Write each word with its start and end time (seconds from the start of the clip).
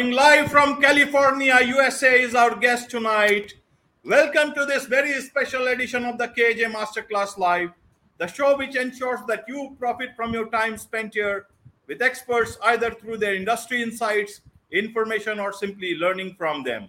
Coming 0.00 0.16
live 0.16 0.50
from 0.50 0.80
California, 0.80 1.60
USA 1.62 2.22
is 2.22 2.34
our 2.34 2.56
guest 2.56 2.88
tonight. 2.88 3.52
Welcome 4.02 4.54
to 4.54 4.64
this 4.64 4.86
very 4.86 5.20
special 5.20 5.66
edition 5.66 6.06
of 6.06 6.16
the 6.16 6.28
KAJ 6.28 6.72
Masterclass 6.72 7.36
Live, 7.36 7.72
the 8.16 8.26
show 8.26 8.56
which 8.56 8.76
ensures 8.76 9.20
that 9.28 9.44
you 9.46 9.76
profit 9.78 10.16
from 10.16 10.32
your 10.32 10.48
time 10.48 10.78
spent 10.78 11.12
here 11.12 11.48
with 11.86 12.00
experts 12.00 12.56
either 12.64 12.90
through 12.90 13.18
their 13.18 13.34
industry 13.34 13.82
insights, 13.82 14.40
information, 14.72 15.38
or 15.38 15.52
simply 15.52 15.94
learning 15.94 16.34
from 16.38 16.62
them. 16.62 16.88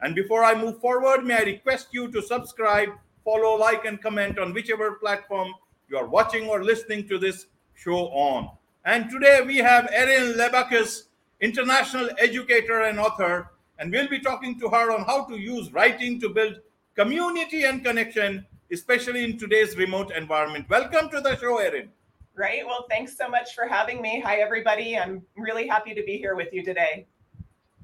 And 0.00 0.14
before 0.14 0.44
I 0.44 0.54
move 0.54 0.78
forward, 0.78 1.24
may 1.24 1.38
I 1.38 1.42
request 1.42 1.88
you 1.90 2.08
to 2.12 2.22
subscribe, 2.22 2.90
follow, 3.24 3.56
like, 3.56 3.84
and 3.84 4.00
comment 4.00 4.38
on 4.38 4.54
whichever 4.54 4.92
platform 4.92 5.52
you 5.88 5.96
are 5.96 6.06
watching 6.06 6.46
or 6.46 6.62
listening 6.62 7.08
to 7.08 7.18
this 7.18 7.46
show 7.74 8.06
on. 8.10 8.48
And 8.84 9.10
today 9.10 9.40
we 9.44 9.56
have 9.56 9.90
Erin 9.92 10.34
Lebacqz 10.34 11.06
international 11.44 12.08
educator 12.18 12.80
and 12.80 12.98
author, 12.98 13.50
and 13.78 13.92
we'll 13.92 14.08
be 14.08 14.18
talking 14.18 14.58
to 14.58 14.68
her 14.70 14.90
on 14.90 15.04
how 15.04 15.26
to 15.26 15.36
use 15.36 15.70
writing 15.74 16.18
to 16.18 16.30
build 16.30 16.54
community 16.96 17.64
and 17.64 17.84
connection, 17.84 18.46
especially 18.72 19.24
in 19.24 19.36
today's 19.36 19.76
remote 19.76 20.10
environment. 20.16 20.66
Welcome 20.70 21.10
to 21.10 21.20
the 21.20 21.36
show, 21.36 21.58
Erin. 21.58 21.90
Great. 22.34 22.64
Well, 22.66 22.86
thanks 22.88 23.14
so 23.18 23.28
much 23.28 23.54
for 23.54 23.66
having 23.66 24.00
me. 24.00 24.20
Hi, 24.24 24.36
everybody. 24.36 24.98
I'm 24.98 25.22
really 25.36 25.68
happy 25.68 25.92
to 25.94 26.02
be 26.02 26.16
here 26.16 26.34
with 26.34 26.48
you 26.50 26.64
today. 26.64 27.06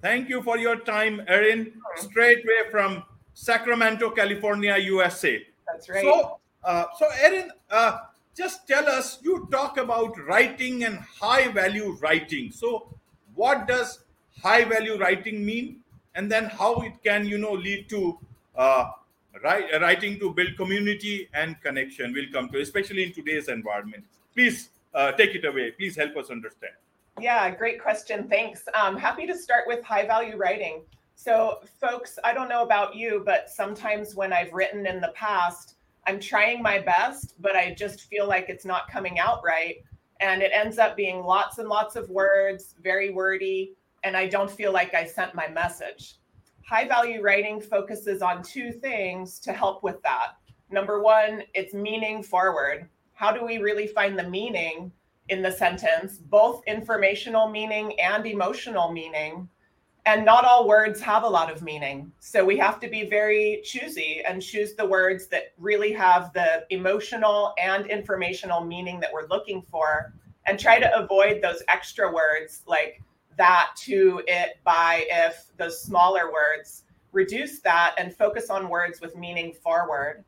Thank 0.01 0.31
you 0.31 0.43
for 0.43 0.57
your 0.57 0.77
time, 0.77 1.21
Erin. 1.29 1.75
Straight 1.97 2.43
way 2.47 2.71
from 2.71 3.03
Sacramento, 3.35 4.09
California, 4.11 4.79
USA. 4.79 5.45
That's 5.71 5.87
right. 5.91 6.03
So, 6.03 6.41
uh, 6.65 6.85
so 6.99 7.09
Erin, 7.21 7.51
uh, 7.71 7.99
just 8.35 8.67
tell 8.67 8.89
us. 8.89 9.19
You 9.23 9.47
talk 9.53 9.77
about 9.77 10.19
writing 10.27 10.85
and 10.85 10.99
high 10.99 11.49
value 11.49 11.99
writing. 12.01 12.51
So, 12.51 12.97
what 13.35 13.67
does 13.67 14.01
high 14.43 14.65
value 14.65 14.99
writing 14.99 15.45
mean? 15.45 15.81
And 16.15 16.31
then 16.31 16.47
how 16.47 16.81
it 16.83 16.95
can 17.05 17.27
you 17.27 17.39
know 17.39 17.53
lead 17.53 17.89
to 17.91 18.19
uh, 18.57 18.91
write, 19.43 19.81
writing 19.81 20.19
to 20.19 20.33
build 20.33 20.57
community 20.57 21.29
and 21.35 21.61
connection 21.63 22.13
will 22.13 22.27
come 22.33 22.49
to 22.51 22.61
especially 22.61 23.05
in 23.05 23.13
today's 23.13 23.49
environment. 23.49 24.05
Please 24.35 24.71
uh, 24.95 25.13
take 25.13 25.35
it 25.35 25.45
away. 25.45 25.71
Please 25.73 25.97
help 25.97 26.17
us 26.17 26.31
understand. 26.31 26.73
Yeah 27.21 27.51
great 27.51 27.81
question. 27.81 28.29
Thanks. 28.29 28.63
Um, 28.75 28.97
happy 28.97 29.27
to 29.27 29.37
start 29.37 29.65
with 29.67 29.85
high 29.85 30.07
value 30.07 30.37
writing. 30.37 30.83
So 31.21 31.61
folks 31.79 32.19
i 32.25 32.33
don't 32.33 32.49
know 32.49 32.63
about 32.63 32.97
you 32.97 33.23
but 33.27 33.51
sometimes 33.51 34.15
when 34.15 34.33
i've 34.33 34.51
written 34.55 34.87
in 34.87 35.03
the 35.03 35.13
past 35.15 35.75
i'm 36.07 36.19
trying 36.19 36.63
my 36.63 36.79
best 36.79 37.35
but 37.41 37.55
i 37.55 37.75
just 37.75 38.09
feel 38.09 38.27
like 38.27 38.47
it's 38.49 38.65
not 38.65 38.91
coming 38.91 39.19
out 39.19 39.43
right 39.45 39.85
and 40.21 40.43
it 40.43 40.53
ends 40.55 40.79
up 40.79 40.97
being 40.97 41.23
lots 41.23 41.59
and 41.59 41.69
lots 41.69 41.97
of 41.97 42.11
words, 42.11 42.75
very 42.83 43.11
wordy, 43.11 43.75
and 44.05 44.17
I 44.17 44.27
don't 44.27 44.51
feel 44.51 44.73
like 44.73 44.95
I 44.95 45.05
sent 45.05 45.35
my 45.35 45.49
message. 45.49 46.17
High 46.67 46.87
value 46.87 47.23
writing 47.23 47.61
focuses 47.61 48.23
on 48.23 48.43
two 48.43 48.71
things 48.71 49.39
to 49.41 49.53
help 49.53 49.83
with 49.83 50.01
that. 50.03 50.37
Number 50.71 51.03
one, 51.03 51.43
it's 51.55 51.75
meaning 51.75 52.23
forward. 52.23 52.89
How 53.15 53.33
do 53.33 53.45
we 53.45 53.59
really 53.59 53.87
find 53.87 54.19
the 54.19 54.29
meaning 54.29 54.93
in 55.29 55.43
the 55.43 55.51
sentence, 55.51 56.19
both 56.19 56.63
informational 56.67 57.49
meaning 57.49 57.99
and 57.99 58.25
emotional 58.27 58.93
meaning? 58.93 59.49
And 60.07 60.25
not 60.25 60.45
all 60.45 60.67
words 60.67 61.01
have 61.01 61.25
a 61.25 61.29
lot 61.29 61.53
of 61.53 61.63
meaning. 61.63 62.11
So 62.21 62.45
we 62.45 62.57
have 62.57 62.81
to 62.81 62.89
be 62.89 63.09
very 63.09 63.61
choosy 63.65 64.23
and 64.27 64.41
choose 64.41 64.75
the 64.75 64.87
words 64.87 65.27
that 65.29 65.53
really 65.59 65.93
have 65.93 66.33
the 66.33 66.65
emotional 66.71 67.53
and 67.63 67.87
informational 67.87 68.65
meaning 68.65 68.99
that 69.01 69.13
we're 69.13 69.29
looking 69.29 69.63
for 69.71 70.15
and 70.47 70.59
try 70.59 70.81
to 70.81 70.99
avoid 70.99 71.43
those 71.43 71.63
extra 71.69 72.11
words 72.11 72.63
like 72.67 73.03
that, 73.37 73.71
to, 73.77 74.23
it, 74.27 74.59
by, 74.65 75.07
if, 75.11 75.47
those 75.59 75.83
smaller 75.83 76.33
words. 76.33 76.85
Reduce 77.13 77.61
that 77.61 77.95
and 77.99 78.15
focus 78.15 78.51
on 78.51 78.69
words 78.69 79.01
with 79.01 79.17
meaning 79.17 79.53
forward. 79.53 80.25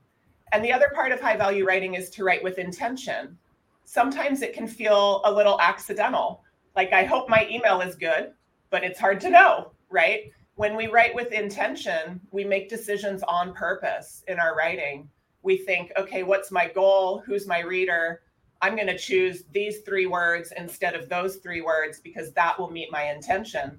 And 0.53 0.63
the 0.63 0.73
other 0.73 0.91
part 0.95 1.13
of 1.13 1.21
high 1.21 1.37
value 1.37 1.67
writing 1.67 1.95
is 1.95 2.11
to 2.11 2.25
write 2.25 2.43
with 2.43 2.59
intention. 2.59 3.39
Sometimes 3.85 4.43
it 4.43 4.53
can 4.53 4.67
feel 4.67 5.23
a 5.25 5.33
little 5.33 5.61
accidental. 5.61 6.43
Like, 6.77 6.93
I 6.93 7.05
hope 7.05 7.29
my 7.29 7.47
email 7.51 7.81
is 7.81 7.95
good 7.95 8.33
but 8.73 8.83
it's 8.83 8.99
hard 8.99 9.21
to 9.21 9.31
know, 9.31 9.71
right? 9.91 10.33
When 10.57 10.75
we 10.75 10.89
write 10.89 11.15
with 11.15 11.31
intention, 11.31 12.21
we 12.33 12.43
make 12.43 12.69
decisions 12.69 13.23
on 13.23 13.53
purpose 13.53 14.25
in 14.27 14.41
our 14.41 14.57
writing. 14.57 15.09
We 15.43 15.59
think, 15.59 15.93
okay, 15.97 16.23
what's 16.23 16.51
my 16.51 16.69
goal? 16.69 17.23
Who's 17.25 17.47
my 17.47 17.61
reader? 17.61 18.23
I'm 18.63 18.75
going 18.75 18.89
to 18.89 18.99
choose 18.99 19.45
these 19.53 19.81
three 19.81 20.07
words 20.07 20.53
instead 20.57 20.95
of 20.95 21.09
those 21.09 21.37
three 21.37 21.61
words 21.61 22.01
because 22.01 22.33
that 22.33 22.59
will 22.59 22.71
meet 22.71 22.91
my 22.91 23.11
intention. 23.11 23.79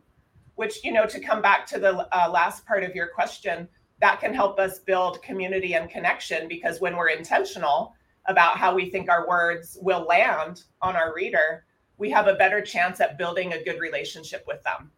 Which, 0.55 0.83
you 0.83 0.91
know, 0.93 1.07
to 1.07 1.19
come 1.19 1.41
back 1.41 1.65
to 1.67 1.79
the 1.79 2.07
uh, 2.15 2.29
last 2.29 2.65
part 2.65 2.83
of 2.83 2.93
your 2.93 3.07
question, 3.07 3.67
that 3.99 4.19
can 4.19 4.33
help 4.33 4.59
us 4.59 4.79
build 4.79 5.23
community 5.23 5.73
and 5.73 5.89
connection 5.89 6.47
because 6.47 6.79
when 6.79 6.95
we're 6.95 7.09
intentional 7.09 7.95
about 8.27 8.57
how 8.57 8.75
we 8.75 8.91
think 8.91 9.09
our 9.09 9.27
words 9.27 9.77
will 9.81 10.05
land 10.05 10.63
on 10.81 10.95
our 10.95 11.15
reader, 11.15 11.65
we 11.97 12.09
have 12.09 12.27
a 12.27 12.33
better 12.35 12.61
chance 12.61 12.99
at 12.99 13.17
building 13.17 13.53
a 13.53 13.63
good 13.63 13.79
relationship 13.79 14.43
with 14.47 14.61
them. 14.63 14.91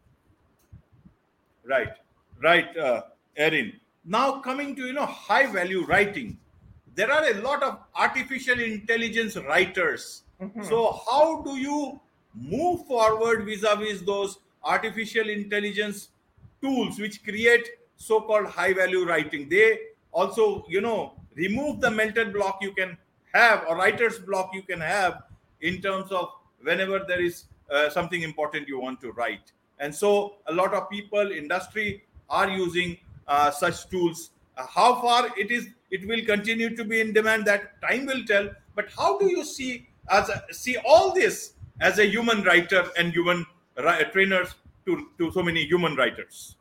Right, 1.64 1.94
right, 2.42 2.76
uh, 2.78 3.04
Erin. 3.36 3.74
Now 4.06 4.40
coming 4.40 4.76
to 4.76 4.86
you 4.86 4.94
know 4.94 5.06
high 5.06 5.48
value 5.48 5.84
writing, 5.86 6.38
there 6.94 7.12
are 7.12 7.26
a 7.30 7.34
lot 7.42 7.64
of 7.64 7.80
artificial 7.96 8.60
intelligence 8.60 9.36
writers. 9.36 10.24
Mm-hmm. 10.42 10.64
So 10.64 11.02
how 11.10 11.42
do 11.42 11.58
you 11.58 12.00
move 12.34 12.86
forward 12.86 13.46
vis-a-vis 13.46 14.02
those 14.02 14.38
artificial 14.64 15.30
intelligence 15.30 16.10
tools 16.62 17.00
which 17.00 17.24
create 17.24 17.68
so-called 17.96 18.48
high 18.48 18.74
value 18.74 19.06
writing? 19.06 19.50
They 19.50 19.80
also 20.12 20.66
you 20.70 20.82
know 20.82 21.14
remove 21.34 21.82
the 21.82 21.92
mental 21.92 22.26
block 22.26 22.60
you 22.62 22.74
can 22.74 22.98
have 23.34 23.66
or 23.68 23.76
writer's 23.76 24.20
block 24.20 24.52
you 24.54 24.62
can 24.62 24.80
have 24.80 25.24
in 25.62 25.82
terms 25.82 26.12
of 26.12 26.30
whenever 26.66 27.00
there 27.08 27.22
is 27.22 27.46
uh, 27.72 27.90
something 27.90 28.22
important 28.24 28.68
you 28.68 28.80
want 28.80 29.00
to 29.02 29.12
write. 29.12 29.52
And 29.80 29.94
so 29.94 30.36
a 30.48 30.54
lot 30.54 30.74
of 30.74 30.90
people, 30.90 31.32
industry 31.32 32.04
are 32.30 32.50
using 32.50 32.98
uh, 33.28 33.52
such 33.52 33.90
tools. 33.90 34.32
Uh, 34.58 34.66
how 34.68 35.02
far 35.02 35.30
it 35.38 35.52
is, 35.52 35.68
it 35.92 36.08
will 36.08 36.24
continue 36.26 36.76
to 36.76 36.84
be 36.84 37.02
in 37.02 37.14
demand. 37.14 37.46
That 37.46 37.82
time 37.82 38.06
will 38.06 38.24
tell. 38.26 38.50
But 38.76 38.90
how 38.98 39.18
do 39.18 39.28
you 39.28 39.44
see 39.44 39.88
as 40.10 40.30
a, 40.30 40.44
see 40.52 40.78
all 40.86 41.14
this 41.14 41.54
as 41.82 42.00
a 42.00 42.06
human 42.06 42.44
writer 42.44 42.84
and 42.98 43.12
human 43.12 43.46
trainers 44.12 44.56
to, 44.86 45.08
to 45.18 45.32
so 45.32 45.44
many 45.44 45.66
human 45.66 45.96
writers? 45.96 46.56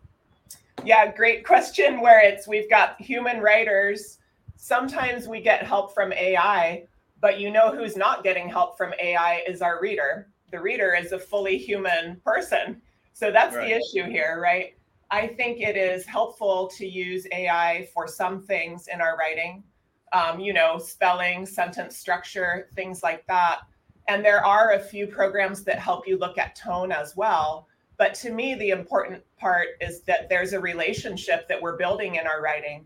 Yeah, 0.84 1.10
great 1.12 1.46
question. 1.46 2.00
Where 2.00 2.20
it's 2.20 2.48
we've 2.48 2.68
got 2.68 3.00
human 3.00 3.40
writers. 3.40 4.18
Sometimes 4.56 5.28
we 5.28 5.40
get 5.40 5.62
help 5.62 5.94
from 5.94 6.12
AI, 6.12 6.84
but 7.24 7.40
you 7.40 7.50
know 7.50 7.74
who's 7.74 7.96
not 7.96 8.22
getting 8.22 8.50
help 8.50 8.76
from 8.76 8.92
AI 9.00 9.42
is 9.48 9.62
our 9.62 9.80
reader. 9.80 10.28
The 10.52 10.60
reader 10.60 10.94
is 10.94 11.12
a 11.12 11.18
fully 11.18 11.56
human 11.56 12.20
person. 12.22 12.82
So 13.14 13.30
that's 13.30 13.56
right. 13.56 13.66
the 13.66 13.72
issue 13.76 14.10
here, 14.10 14.38
right? 14.42 14.76
I 15.10 15.28
think 15.28 15.62
it 15.62 15.74
is 15.74 16.04
helpful 16.04 16.70
to 16.76 16.86
use 16.86 17.26
AI 17.32 17.88
for 17.94 18.06
some 18.06 18.42
things 18.42 18.88
in 18.88 19.00
our 19.00 19.16
writing, 19.16 19.64
um, 20.12 20.38
you 20.38 20.52
know, 20.52 20.76
spelling, 20.76 21.46
sentence 21.46 21.96
structure, 21.96 22.68
things 22.74 23.02
like 23.02 23.26
that. 23.28 23.60
And 24.06 24.22
there 24.22 24.44
are 24.44 24.72
a 24.72 24.80
few 24.80 25.06
programs 25.06 25.64
that 25.64 25.78
help 25.78 26.06
you 26.06 26.18
look 26.18 26.36
at 26.36 26.54
tone 26.54 26.92
as 26.92 27.16
well. 27.16 27.68
But 27.96 28.12
to 28.16 28.32
me, 28.32 28.54
the 28.54 28.68
important 28.68 29.22
part 29.38 29.68
is 29.80 30.02
that 30.02 30.28
there's 30.28 30.52
a 30.52 30.60
relationship 30.60 31.48
that 31.48 31.62
we're 31.62 31.78
building 31.78 32.16
in 32.16 32.26
our 32.26 32.42
writing 32.42 32.84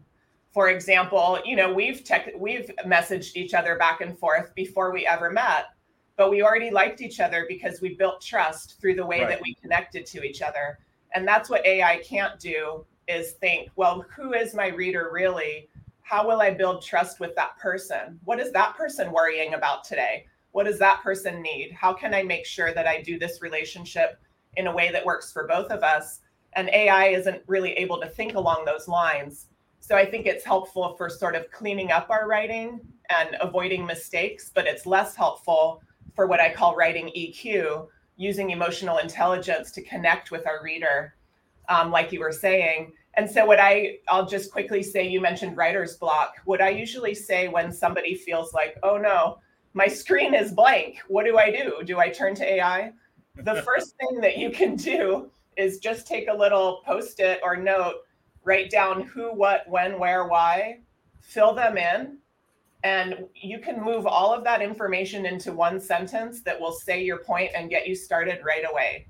for 0.53 0.71
example, 0.71 1.39
you 1.45 1.57
know, 1.57 1.73
we've 1.73 2.05
tech, 2.05 2.33
we've 2.37 2.71
messaged 2.87 3.37
each 3.37 3.55
other 3.55 3.77
back 3.77 4.01
and 4.01 4.19
forth 4.19 4.55
before 4.55 4.93
we 4.93 5.07
ever 5.07 5.31
met, 5.31 5.67
but 6.17 6.31
we 6.31 6.43
already 6.43 6.71
liked 6.71 7.01
each 7.01 7.21
other 7.21 7.47
because 7.49 7.81
we 7.81 7.95
built 7.95 8.21
trust 8.21 8.81
through 8.81 8.95
the 8.95 9.07
way 9.07 9.21
right. 9.21 9.29
that 9.29 9.43
we 9.43 9.55
connected 9.55 10.07
to 10.07 10.23
each 10.23 10.43
other. 10.43 10.79
And 11.15 11.27
that's 11.27 11.51
what 11.51 11.65
AI 11.67 11.99
can't 11.99 12.39
do 12.41 12.85
is 13.07 13.33
think, 13.33 13.71
well, 13.77 14.05
who 14.15 14.35
is 14.35 14.55
my 14.55 14.69
reader 14.69 15.11
really? 15.13 15.69
How 16.03 16.27
will 16.27 16.41
I 16.41 16.51
build 16.51 16.83
trust 16.83 17.21
with 17.21 17.35
that 17.37 17.59
person? 17.59 18.19
What 18.25 18.41
is 18.41 18.53
that 18.53 18.77
person 18.77 19.13
worrying 19.13 19.55
about 19.55 19.85
today? 19.85 20.27
What 20.53 20.65
does 20.65 20.79
that 20.79 21.03
person 21.03 21.43
need? 21.43 21.73
How 21.73 21.93
can 21.93 22.15
I 22.15 22.23
make 22.23 22.47
sure 22.47 22.73
that 22.73 22.87
I 22.87 23.03
do 23.03 23.19
this 23.19 23.43
relationship 23.43 24.19
in 24.57 24.67
a 24.67 24.75
way 24.75 24.91
that 24.91 25.05
works 25.05 25.31
for 25.31 25.47
both 25.47 25.71
of 25.71 25.83
us? 25.83 26.21
And 26.55 26.71
AI 26.71 27.09
isn't 27.09 27.43
really 27.47 27.73
able 27.73 28.01
to 28.01 28.09
think 28.09 28.35
along 28.35 28.65
those 28.65 28.89
lines. 28.89 29.47
So 29.81 29.97
I 29.97 30.05
think 30.05 30.27
it's 30.27 30.45
helpful 30.45 30.95
for 30.97 31.09
sort 31.09 31.35
of 31.35 31.51
cleaning 31.51 31.93
up 31.93 32.11
our 32.11 32.29
writing 32.29 32.81
and 33.11 33.37
avoiding 33.41 33.87
mistakes, 33.87 34.51
but 34.55 34.67
it's 34.67 34.87
less 34.87 35.15
helpful 35.15 35.83
for 36.15 36.27
what 36.27 36.41
I 36.41 36.53
call 36.53 36.77
writing 36.77 37.11
EQ, 37.17 37.87
using 38.17 38.51
emotional 38.51 38.99
intelligence 38.99 39.71
to 39.73 39.83
connect 39.83 40.31
with 40.31 40.47
our 40.47 40.63
reader, 40.63 41.15
um, 41.69 41.91
like 41.91 42.13
you 42.13 42.21
were 42.21 42.33
saying. 42.33 42.93
And 43.15 43.31
so, 43.31 43.47
what 43.47 43.59
I, 43.59 43.99
I'll 44.09 44.27
just 44.27 44.53
quickly 44.53 44.83
say, 44.83 45.07
you 45.07 45.21
mentioned 45.21 45.57
writer's 45.57 45.97
block. 45.97 46.35
What 46.45 46.61
I 46.61 46.71
usually 46.71 47.15
say 47.15 47.49
when 47.49 47.73
somebody 47.73 48.15
feels 48.15 48.53
like, 48.53 48.77
oh 48.83 48.97
no, 48.97 49.39
my 49.75 49.87
screen 49.87 50.35
is 50.35 50.53
blank, 50.53 50.99
what 51.09 51.25
do 51.25 51.39
I 51.39 51.51
do? 51.51 51.83
Do 51.85 51.99
I 51.99 52.11
turn 52.11 52.35
to 52.37 52.45
AI? 52.45 52.93
The 53.37 53.63
first 53.67 53.95
thing 53.97 54.21
that 54.21 54.39
you 54.39 54.51
can 54.51 54.77
do 54.77 55.31
is 55.57 55.79
just 55.79 56.07
take 56.07 56.29
a 56.29 56.35
little 56.35 56.83
post 56.85 57.21
it 57.21 57.41
or 57.43 57.57
note, 57.57 57.97
write 58.49 58.71
down 58.71 59.03
who, 59.03 59.31
what, 59.35 59.69
when, 59.69 59.99
where, 59.99 60.27
why, 60.27 60.81
fill 61.21 61.55
them 61.55 61.77
in, 61.77 62.17
and 62.83 63.27
you 63.35 63.59
can 63.59 63.85
move 63.85 64.07
all 64.07 64.33
of 64.33 64.43
that 64.45 64.63
information 64.63 65.27
into 65.27 65.53
one 65.53 65.79
sentence 65.79 66.41
that 66.43 66.59
will 66.59 66.73
say 66.73 67.05
your 67.05 67.19
point 67.19 67.51
and 67.55 67.69
get 67.69 67.87
you 67.87 67.95
started 67.95 68.39
right 68.43 68.65
away. 68.71 69.07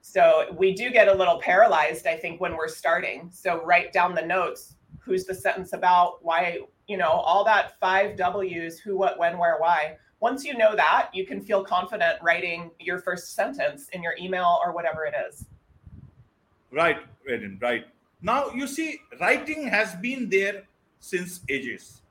So 0.00 0.52
we 0.58 0.74
do 0.74 0.90
get 0.90 1.06
a 1.06 1.14
little 1.14 1.38
paralyzed, 1.38 2.08
I 2.08 2.16
think, 2.16 2.40
when 2.40 2.56
we're 2.56 2.66
starting. 2.66 3.30
So 3.32 3.64
write 3.64 3.92
down 3.92 4.16
the 4.16 4.26
notes. 4.26 4.74
Who's 4.98 5.26
the 5.26 5.34
sentence 5.34 5.72
about? 5.74 6.24
Why? 6.24 6.58
You 6.88 6.96
know, 6.96 7.10
all 7.10 7.44
that 7.44 7.78
five 7.78 8.16
W's 8.16 8.80
who, 8.80 8.96
what, 8.96 9.16
when, 9.16 9.38
where, 9.38 9.58
why. 9.58 9.96
Once 10.18 10.44
you 10.44 10.56
know 10.56 10.74
that, 10.74 11.10
you 11.12 11.24
can 11.24 11.40
feel 11.40 11.62
confident 11.62 12.18
writing 12.20 12.70
your 12.80 12.98
first 12.98 13.34
sentence 13.34 13.88
in 13.92 14.02
your 14.02 14.14
email 14.20 14.58
or 14.64 14.72
whatever 14.72 15.04
it 15.04 15.14
is. 15.28 15.46
Right, 16.72 16.98
Erin, 17.28 17.58
right. 17.60 17.84
Now, 18.22 18.50
you 18.50 18.68
see, 18.68 19.00
writing 19.20 19.66
has 19.66 19.94
been 19.96 20.30
there 20.30 20.62
since 21.00 21.40
ages. 21.48 22.02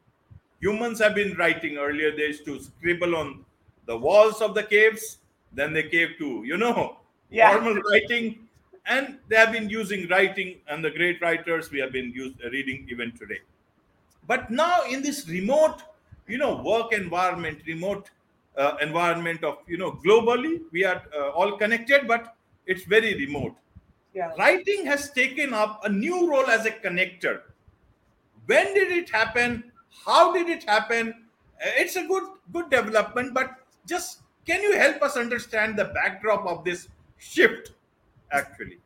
Humans 0.60 1.00
have 1.00 1.16
been 1.16 1.36
writing 1.38 1.78
earlier, 1.78 2.16
they 2.16 2.28
used 2.28 2.46
to 2.46 2.60
scribble 2.62 3.16
on 3.16 3.46
the 3.86 3.98
walls 3.98 4.42
of 4.42 4.54
the 4.54 4.63
caves, 4.63 5.18
then 5.54 5.74
they 5.74 5.84
came 5.84 6.10
to, 6.18 6.44
you 6.46 6.58
know, 6.58 6.98
yeah. 7.30 7.54
formal 7.54 7.81
writing, 7.90 8.48
and 8.86 9.18
they 9.30 9.38
have 9.38 9.52
been 9.52 9.69
using 9.69 10.08
writing, 10.10 10.58
and 10.68 10.84
the 10.84 10.92
great 10.92 11.22
writers 11.22 11.72
we 11.72 11.80
have 11.80 11.92
been 11.92 12.12
used, 12.12 12.36
reading 12.52 12.86
even 12.92 13.12
today. 13.13 13.40
But 14.28 14.52
now, 14.52 14.81
in 14.90 15.02
this 15.02 15.28
remote, 15.28 15.81
you 16.28 16.38
know, 16.38 16.62
work 16.62 16.94
environment, 16.94 17.60
remote 17.66 18.10
uh, 18.58 18.75
environment 18.81 19.44
of, 19.44 19.58
you 19.66 19.78
know, 19.78 19.94
globally, 20.06 20.62
we 20.72 20.84
are 20.84 21.02
uh, 21.18 21.30
all 21.30 21.58
connected, 21.58 22.08
but 22.08 22.36
it's 22.66 22.84
very 22.84 23.16
remote. 23.16 23.56
Yeah. 24.13 24.31
Writing 24.38 24.86
has 24.86 25.12
taken 25.12 25.54
up 25.54 25.81
a 25.86 25.90
new 25.90 26.30
role 26.30 26.48
as 26.48 26.66
a 26.66 26.72
connector. 26.72 27.42
When 28.46 28.74
did 28.74 28.92
it 28.92 29.10
happen? 29.10 29.72
How 30.06 30.34
did 30.34 30.50
it 30.50 30.63
happen? 30.63 31.10
Uh, 31.63 31.69
it's 31.78 31.96
a 31.96 32.06
good 32.06 32.24
good 32.52 32.69
development, 32.69 33.34
but 33.34 33.56
just 33.88 34.19
can 34.46 34.62
you 34.62 34.78
help 34.78 35.02
us 35.02 35.16
understand 35.16 35.78
the 35.78 35.86
backdrop 35.86 36.46
of 36.46 36.63
this 36.63 36.90
shift 37.18 37.72
actually? 38.31 38.80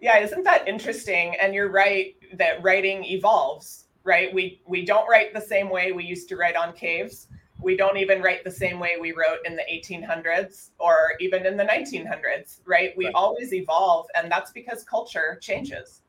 Yeah, 0.00 0.18
isn't 0.18 0.44
that 0.44 0.68
interesting? 0.68 1.34
And 1.42 1.54
you're 1.54 1.70
right 1.70 2.14
that 2.34 2.62
writing 2.62 3.04
evolves, 3.04 3.86
right? 4.04 4.32
We 4.32 4.60
we 4.66 4.84
don't 4.84 5.08
write 5.08 5.34
the 5.34 5.40
same 5.40 5.68
way 5.68 5.92
we 5.92 6.04
used 6.04 6.28
to 6.28 6.36
write 6.36 6.56
on 6.56 6.72
caves. 6.74 7.26
We 7.62 7.76
don't 7.76 7.98
even 7.98 8.22
write 8.22 8.44
the 8.44 8.50
same 8.50 8.78
way 8.78 8.96
we 9.00 9.12
wrote 9.12 9.38
in 9.44 9.56
the 9.56 9.64
1800s 9.70 10.70
or 10.78 11.12
even 11.20 11.46
in 11.46 11.56
the 11.56 11.64
1900s, 11.64 12.60
right? 12.64 12.92
We 12.96 13.06
right. 13.06 13.14
always 13.14 13.52
evolve, 13.52 14.06
and 14.14 14.30
that's 14.30 14.50
because 14.52 14.82
culture 14.84 15.38
changes. 15.42 16.02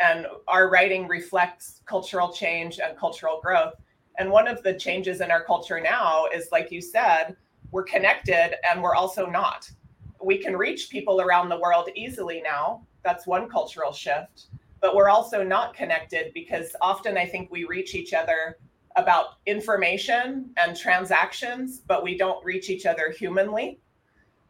And 0.00 0.26
our 0.48 0.68
writing 0.68 1.08
reflects 1.08 1.80
cultural 1.86 2.32
change 2.32 2.80
and 2.80 2.96
cultural 2.96 3.40
growth. 3.42 3.74
And 4.18 4.30
one 4.30 4.48
of 4.48 4.62
the 4.62 4.74
changes 4.74 5.20
in 5.20 5.30
our 5.30 5.44
culture 5.44 5.80
now 5.80 6.26
is, 6.26 6.48
like 6.52 6.70
you 6.70 6.80
said, 6.80 7.36
we're 7.70 7.84
connected 7.84 8.54
and 8.68 8.82
we're 8.82 8.94
also 8.94 9.26
not. 9.26 9.70
We 10.22 10.38
can 10.38 10.56
reach 10.56 10.90
people 10.90 11.20
around 11.20 11.48
the 11.48 11.58
world 11.58 11.88
easily 11.96 12.42
now. 12.42 12.86
That's 13.02 13.26
one 13.26 13.48
cultural 13.48 13.92
shift. 13.92 14.46
But 14.80 14.94
we're 14.94 15.08
also 15.08 15.42
not 15.42 15.74
connected 15.74 16.32
because 16.34 16.74
often 16.80 17.16
I 17.16 17.26
think 17.26 17.50
we 17.50 17.64
reach 17.64 17.94
each 17.94 18.12
other 18.12 18.58
about 18.96 19.36
information 19.46 20.50
and 20.56 20.76
transactions, 20.76 21.80
but 21.80 22.02
we 22.02 22.16
don't 22.16 22.44
reach 22.44 22.70
each 22.70 22.86
other 22.86 23.10
humanly 23.10 23.80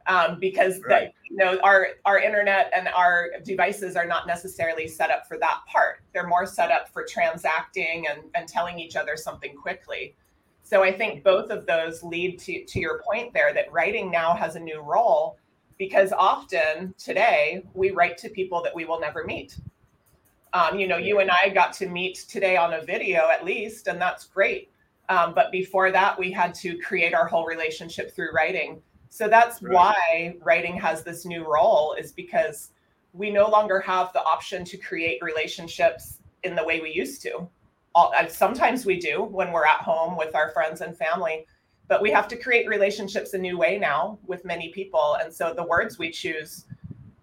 um, 0.06 0.38
because 0.40 0.80
right. 0.88 1.12
the, 1.28 1.30
you 1.30 1.36
know 1.36 1.58
our 1.62 1.88
our 2.04 2.18
internet 2.18 2.70
and 2.74 2.88
our 2.88 3.30
devices 3.44 3.96
are 3.96 4.06
not 4.06 4.26
necessarily 4.26 4.88
set 4.88 5.10
up 5.10 5.26
for 5.26 5.38
that 5.38 5.60
part. 5.70 6.02
They're 6.12 6.26
more 6.26 6.46
set 6.46 6.70
up 6.70 6.88
for 6.88 7.04
transacting 7.08 8.06
and, 8.08 8.22
and 8.34 8.48
telling 8.48 8.78
each 8.78 8.96
other 8.96 9.16
something 9.16 9.54
quickly. 9.56 10.16
So 10.62 10.82
I 10.82 10.92
think 10.92 11.24
both 11.24 11.50
of 11.50 11.66
those 11.66 12.02
lead 12.02 12.38
to, 12.40 12.64
to 12.64 12.80
your 12.80 13.02
point 13.02 13.34
there 13.34 13.52
that 13.52 13.70
writing 13.72 14.10
now 14.10 14.34
has 14.34 14.56
a 14.56 14.60
new 14.60 14.80
role 14.80 15.38
because 15.76 16.12
often 16.12 16.94
today 16.96 17.64
we 17.74 17.90
write 17.90 18.16
to 18.18 18.28
people 18.28 18.62
that 18.62 18.74
we 18.74 18.84
will 18.84 19.00
never 19.00 19.24
meet. 19.24 19.56
Um, 20.54 20.78
you 20.78 20.86
know, 20.86 20.98
you 20.98 21.20
and 21.20 21.30
I 21.30 21.48
got 21.48 21.72
to 21.74 21.88
meet 21.88 22.26
today 22.28 22.56
on 22.56 22.74
a 22.74 22.82
video 22.82 23.28
at 23.32 23.44
least, 23.44 23.86
and 23.86 24.00
that's 24.00 24.24
great. 24.26 24.70
Um, 25.08 25.34
but 25.34 25.50
before 25.50 25.90
that, 25.90 26.18
we 26.18 26.30
had 26.30 26.54
to 26.56 26.78
create 26.78 27.14
our 27.14 27.26
whole 27.26 27.46
relationship 27.46 28.14
through 28.14 28.32
writing. 28.32 28.82
So 29.08 29.28
that's 29.28 29.62
right. 29.62 29.72
why 29.72 30.36
writing 30.42 30.78
has 30.78 31.02
this 31.02 31.24
new 31.24 31.50
role, 31.50 31.94
is 31.98 32.12
because 32.12 32.70
we 33.12 33.30
no 33.30 33.48
longer 33.48 33.80
have 33.80 34.12
the 34.12 34.22
option 34.22 34.64
to 34.64 34.76
create 34.76 35.22
relationships 35.22 36.18
in 36.44 36.54
the 36.54 36.64
way 36.64 36.80
we 36.80 36.92
used 36.92 37.22
to. 37.22 37.48
All, 37.94 38.12
sometimes 38.28 38.86
we 38.86 38.98
do 38.98 39.22
when 39.22 39.52
we're 39.52 39.66
at 39.66 39.80
home 39.80 40.16
with 40.16 40.34
our 40.34 40.50
friends 40.50 40.80
and 40.80 40.96
family, 40.96 41.46
but 41.88 42.00
we 42.00 42.10
have 42.10 42.26
to 42.28 42.36
create 42.36 42.66
relationships 42.66 43.34
a 43.34 43.38
new 43.38 43.58
way 43.58 43.78
now 43.78 44.18
with 44.26 44.46
many 44.46 44.70
people. 44.70 45.18
And 45.20 45.32
so 45.32 45.52
the 45.52 45.64
words 45.64 45.98
we 45.98 46.10
choose 46.10 46.64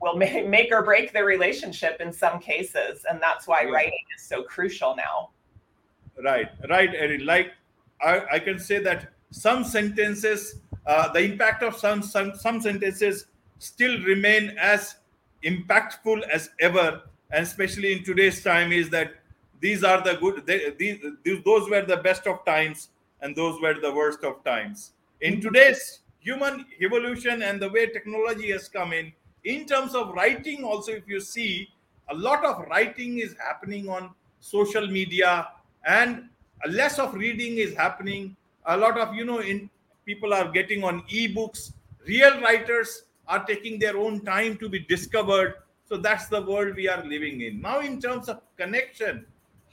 will 0.02 0.16
make, 0.16 0.48
make 0.58 0.72
or 0.72 0.84
break 0.84 1.14
the 1.14 1.24
relationship 1.24 2.00
in 2.00 2.12
some 2.12 2.40
cases. 2.40 3.06
And 3.10 3.22
that's 3.22 3.48
why 3.48 3.62
yeah. 3.62 3.72
writing 3.72 4.06
is 4.16 4.24
so 4.24 4.44
crucial 4.44 4.96
now. 4.96 5.30
Right, 6.24 6.50
right, 6.70 6.94
Erin. 6.94 7.26
Like 7.26 7.52
I, 8.02 8.22
I 8.34 8.40
can 8.40 8.60
say 8.60 8.80
that 8.80 9.14
some 9.32 9.64
sentences 9.64 10.60
uh, 10.90 11.12
the 11.12 11.20
impact 11.20 11.62
of 11.62 11.76
some, 11.78 12.02
some 12.02 12.36
some 12.36 12.60
sentences 12.60 13.28
still 13.60 14.02
remain 14.04 14.56
as 14.60 14.96
impactful 15.44 16.22
as 16.30 16.50
ever 16.60 17.04
and 17.32 17.44
especially 17.44 17.94
in 17.94 18.04
today's 18.04 18.44
time 18.44 18.72
is 18.72 18.90
that 18.90 19.14
these 19.62 19.84
are 19.84 20.02
the 20.02 20.16
good 20.16 20.46
they, 20.46 20.72
these, 20.72 20.98
these 21.24 21.44
those 21.44 21.70
were 21.70 21.84
the 21.84 21.98
best 21.98 22.26
of 22.28 22.44
times 22.44 22.90
and 23.22 23.36
those 23.36 23.62
were 23.62 23.76
the 23.80 23.94
worst 23.94 24.24
of 24.24 24.44
times 24.44 24.94
in 25.22 25.34
mm-hmm. 25.34 25.42
today's 25.42 26.00
human 26.20 26.66
evolution 26.82 27.44
and 27.44 27.62
the 27.62 27.70
way 27.70 27.86
technology 27.86 28.52
has 28.52 28.68
come 28.68 28.92
in 28.92 29.14
in 29.44 29.66
terms 29.66 29.96
of 29.96 30.14
writing 30.14 30.64
also 30.64 30.92
if 30.92 31.08
you 31.08 31.20
see 31.20 31.70
a 32.10 32.16
lot 32.16 32.44
of 32.44 32.66
writing 32.68 33.20
is 33.20 33.36
happening 33.38 33.88
on 33.90 34.12
social 34.40 34.88
media 34.88 35.48
and 35.86 36.30
less 36.70 37.00
of 37.00 37.14
reading 37.14 37.58
is 37.58 37.76
happening. 37.76 38.36
A 38.66 38.76
lot 38.76 38.98
of 39.00 39.16
you 39.16 39.26
know 39.26 39.40
in 39.40 39.70
people 40.06 40.34
are 40.34 40.50
getting 40.50 40.84
on 40.84 41.02
ebooks. 41.04 41.74
Real 42.06 42.42
writers 42.42 43.04
are 43.28 43.46
taking 43.46 43.80
their 43.80 43.98
own 43.98 44.22
time 44.22 44.58
to 44.58 44.68
be 44.68 44.80
discovered. 44.80 45.56
So 45.86 45.98
that's 45.98 46.28
the 46.28 46.42
world 46.42 46.76
we 46.76 46.88
are 46.88 47.04
living 47.06 47.42
in. 47.42 47.62
Now 47.62 47.80
in 47.80 48.02
terms 48.02 48.28
of 48.28 48.42
connection 48.58 49.26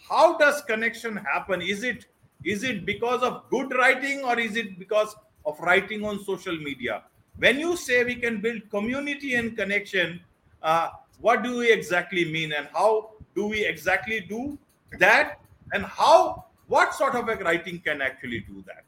how 0.09 0.37
does 0.39 0.63
connection 0.63 1.17
happen? 1.17 1.63
Is 1.63 1.83
it 1.83 2.07
is 2.45 2.63
it 2.63 2.85
because 2.87 3.23
of 3.23 3.49
good 3.51 3.73
writing 3.75 4.23
or 4.25 4.39
is 4.39 4.57
it 4.57 4.79
because 4.79 5.17
of 5.45 5.59
writing 5.61 6.05
on 6.05 6.23
social 6.23 6.57
media 6.57 7.03
when 7.39 7.59
you 7.59 7.77
say 7.77 8.05
we 8.05 8.17
can 8.17 8.41
build 8.41 8.69
community 8.71 9.35
and 9.35 9.57
connection 9.57 10.21
uh, 10.63 10.89
what 11.21 11.43
do 11.43 11.59
we 11.59 11.71
exactly 11.71 12.25
mean 12.25 12.53
and 12.53 12.69
how 12.73 13.11
do 13.35 13.47
we 13.47 13.65
exactly 13.65 14.21
do 14.21 14.59
that 14.99 15.41
and 15.73 15.85
how 15.85 16.45
what 16.69 16.95
sort 16.95 17.15
of 17.15 17.29
a 17.29 17.37
writing 17.37 17.81
can 17.81 18.01
actually 18.03 18.41
do 18.41 18.63
that 18.67 18.85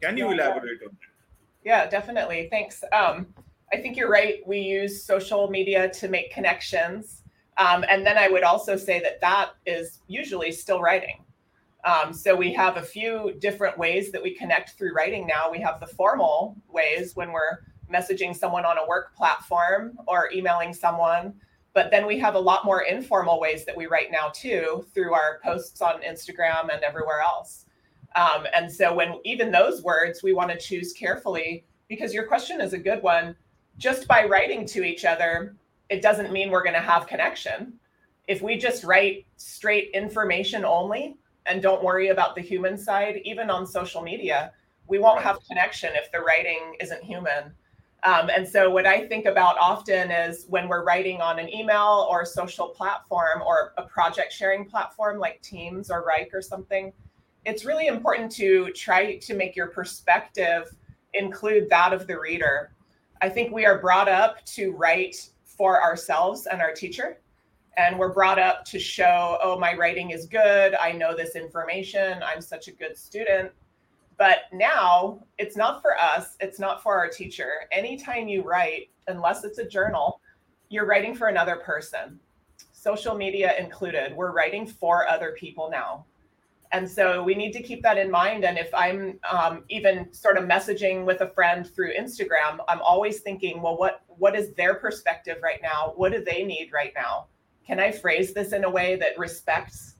can 0.00 0.16
you 0.16 0.26
yeah, 0.28 0.34
elaborate 0.34 0.82
on 0.82 0.88
that? 0.88 1.10
Yeah, 1.64 1.86
definitely. 1.86 2.48
Thanks. 2.50 2.82
Um, 2.92 3.26
I 3.72 3.76
think 3.76 3.96
you're 3.96 4.10
right. 4.10 4.46
We 4.46 4.60
use 4.60 5.04
social 5.04 5.48
media 5.50 5.90
to 5.90 6.08
make 6.08 6.32
connections. 6.32 7.22
Um, 7.58 7.84
and 7.88 8.06
then 8.06 8.16
I 8.16 8.28
would 8.28 8.42
also 8.42 8.76
say 8.76 9.00
that 9.00 9.20
that 9.20 9.50
is 9.66 10.00
usually 10.08 10.52
still 10.52 10.80
writing. 10.80 11.22
Um, 11.84 12.12
so 12.12 12.34
we 12.34 12.52
have 12.54 12.76
a 12.76 12.82
few 12.82 13.34
different 13.38 13.76
ways 13.76 14.12
that 14.12 14.22
we 14.22 14.34
connect 14.34 14.70
through 14.70 14.94
writing 14.94 15.26
now. 15.26 15.50
We 15.50 15.60
have 15.60 15.80
the 15.80 15.86
formal 15.86 16.56
ways 16.70 17.16
when 17.16 17.32
we're 17.32 17.58
messaging 17.92 18.34
someone 18.34 18.64
on 18.64 18.78
a 18.78 18.86
work 18.86 19.14
platform 19.14 19.98
or 20.06 20.30
emailing 20.32 20.72
someone. 20.72 21.34
But 21.72 21.90
then 21.90 22.06
we 22.06 22.18
have 22.18 22.34
a 22.34 22.40
lot 22.40 22.64
more 22.64 22.82
informal 22.82 23.40
ways 23.40 23.64
that 23.64 23.76
we 23.76 23.86
write 23.86 24.10
now 24.10 24.30
too 24.34 24.84
through 24.92 25.14
our 25.14 25.40
posts 25.44 25.80
on 25.80 26.02
Instagram 26.02 26.72
and 26.72 26.82
everywhere 26.82 27.20
else. 27.20 27.66
Um, 28.16 28.46
and 28.54 28.70
so, 28.70 28.92
when 28.92 29.20
even 29.24 29.52
those 29.52 29.82
words 29.82 30.22
we 30.22 30.32
want 30.32 30.50
to 30.50 30.58
choose 30.58 30.92
carefully, 30.92 31.64
because 31.88 32.12
your 32.12 32.26
question 32.26 32.60
is 32.60 32.72
a 32.72 32.78
good 32.78 33.02
one. 33.02 33.36
Just 33.78 34.08
by 34.08 34.24
writing 34.24 34.66
to 34.66 34.82
each 34.82 35.04
other, 35.04 35.56
it 35.90 36.02
doesn't 36.02 36.32
mean 36.32 36.50
we're 36.50 36.62
going 36.62 36.74
to 36.74 36.80
have 36.80 37.06
connection. 37.06 37.74
If 38.26 38.42
we 38.42 38.56
just 38.56 38.84
write 38.84 39.26
straight 39.36 39.90
information 39.94 40.64
only 40.64 41.16
and 41.46 41.62
don't 41.62 41.82
worry 41.82 42.08
about 42.08 42.34
the 42.34 42.40
human 42.40 42.76
side, 42.76 43.20
even 43.24 43.50
on 43.50 43.66
social 43.66 44.02
media, 44.02 44.52
we 44.86 44.98
won't 44.98 45.16
right. 45.16 45.24
have 45.26 45.38
connection 45.48 45.90
if 45.94 46.10
the 46.12 46.20
writing 46.20 46.76
isn't 46.80 47.02
human. 47.02 47.52
Um, 48.02 48.30
and 48.34 48.48
so, 48.48 48.70
what 48.70 48.86
I 48.86 49.06
think 49.06 49.26
about 49.26 49.58
often 49.58 50.10
is 50.10 50.46
when 50.48 50.68
we're 50.68 50.84
writing 50.84 51.20
on 51.20 51.38
an 51.38 51.52
email 51.52 52.06
or 52.10 52.24
social 52.24 52.68
platform 52.68 53.42
or 53.44 53.72
a 53.76 53.82
project 53.82 54.32
sharing 54.32 54.64
platform 54.64 55.18
like 55.18 55.42
Teams 55.42 55.90
or 55.90 56.04
Wrike 56.04 56.32
or 56.32 56.40
something, 56.40 56.92
it's 57.44 57.64
really 57.64 57.86
important 57.86 58.32
to 58.32 58.70
try 58.72 59.16
to 59.16 59.34
make 59.34 59.54
your 59.54 59.68
perspective 59.68 60.74
include 61.14 61.68
that 61.70 61.92
of 61.92 62.06
the 62.06 62.18
reader. 62.18 62.72
I 63.20 63.28
think 63.28 63.52
we 63.52 63.66
are 63.66 63.78
brought 63.78 64.08
up 64.08 64.44
to 64.46 64.72
write 64.72 65.30
for 65.44 65.82
ourselves 65.82 66.46
and 66.46 66.62
our 66.62 66.72
teacher. 66.72 67.18
And 67.76 67.98
we're 67.98 68.12
brought 68.12 68.38
up 68.38 68.64
to 68.66 68.78
show, 68.78 69.38
oh, 69.42 69.58
my 69.58 69.74
writing 69.74 70.10
is 70.10 70.26
good. 70.26 70.74
I 70.74 70.92
know 70.92 71.14
this 71.14 71.36
information. 71.36 72.22
I'm 72.22 72.40
such 72.40 72.68
a 72.68 72.72
good 72.72 72.96
student. 72.96 73.52
But 74.20 74.40
now 74.52 75.24
it's 75.38 75.56
not 75.56 75.80
for 75.80 75.98
us, 75.98 76.36
it's 76.40 76.60
not 76.60 76.82
for 76.82 76.94
our 76.94 77.08
teacher. 77.08 77.52
Anytime 77.72 78.28
you 78.28 78.42
write, 78.42 78.90
unless 79.08 79.44
it's 79.44 79.56
a 79.56 79.66
journal, 79.66 80.20
you're 80.68 80.84
writing 80.84 81.14
for 81.14 81.28
another 81.28 81.56
person, 81.56 82.20
social 82.70 83.14
media 83.14 83.54
included. 83.58 84.14
We're 84.14 84.32
writing 84.32 84.66
for 84.66 85.08
other 85.08 85.34
people 85.38 85.70
now. 85.70 86.04
And 86.70 86.88
so 86.88 87.22
we 87.22 87.34
need 87.34 87.52
to 87.52 87.62
keep 87.62 87.82
that 87.82 87.96
in 87.96 88.10
mind. 88.10 88.44
And 88.44 88.58
if 88.58 88.68
I'm 88.74 89.18
um, 89.26 89.64
even 89.70 90.12
sort 90.12 90.36
of 90.36 90.44
messaging 90.44 91.06
with 91.06 91.22
a 91.22 91.30
friend 91.30 91.66
through 91.66 91.94
Instagram, 91.98 92.58
I'm 92.68 92.82
always 92.82 93.20
thinking, 93.20 93.62
well, 93.62 93.78
what 93.78 94.02
what 94.06 94.36
is 94.36 94.52
their 94.52 94.74
perspective 94.74 95.38
right 95.42 95.60
now? 95.62 95.94
What 95.96 96.12
do 96.12 96.22
they 96.22 96.44
need 96.44 96.72
right 96.74 96.92
now? 96.94 97.28
Can 97.66 97.80
I 97.80 97.90
phrase 97.90 98.34
this 98.34 98.52
in 98.52 98.64
a 98.64 98.70
way 98.70 98.96
that 98.96 99.18
respects 99.18 99.94